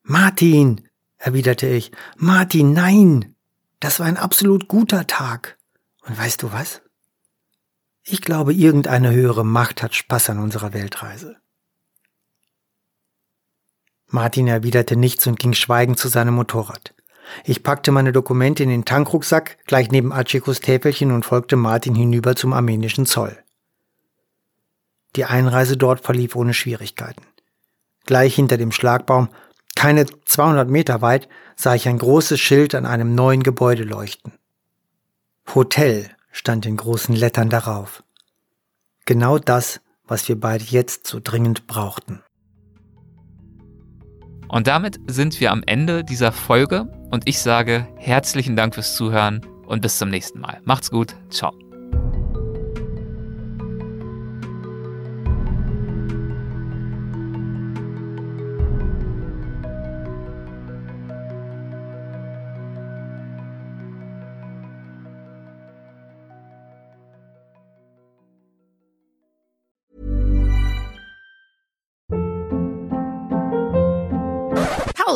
[0.03, 3.37] Martin, erwiderte ich, Martin, nein,
[3.79, 5.59] das war ein absolut guter Tag.
[6.07, 6.83] Und weißt du was?
[8.05, 11.37] Ich glaube, irgendeine höhere Macht hat Spaß an unserer Weltreise.
[14.13, 16.95] Martin erwiderte nichts und ging schweigend zu seinem Motorrad.
[17.45, 22.37] Ich packte meine Dokumente in den Tankrucksack gleich neben Achikos Täfelchen und folgte Martin hinüber
[22.37, 23.39] zum armenischen Zoll.
[25.17, 27.23] Die Einreise dort verlief ohne Schwierigkeiten.
[28.05, 29.29] Gleich hinter dem Schlagbaum,
[29.77, 34.33] keine 200 Meter weit, sah ich ein großes Schild an einem neuen Gebäude leuchten.
[35.55, 38.03] Hotel stand in großen Lettern darauf.
[39.07, 42.23] Genau das, was wir beide jetzt so dringend brauchten.
[44.53, 49.41] Und damit sind wir am Ende dieser Folge und ich sage herzlichen Dank fürs Zuhören
[49.67, 50.61] und bis zum nächsten Mal.
[50.65, 51.55] Macht's gut, ciao.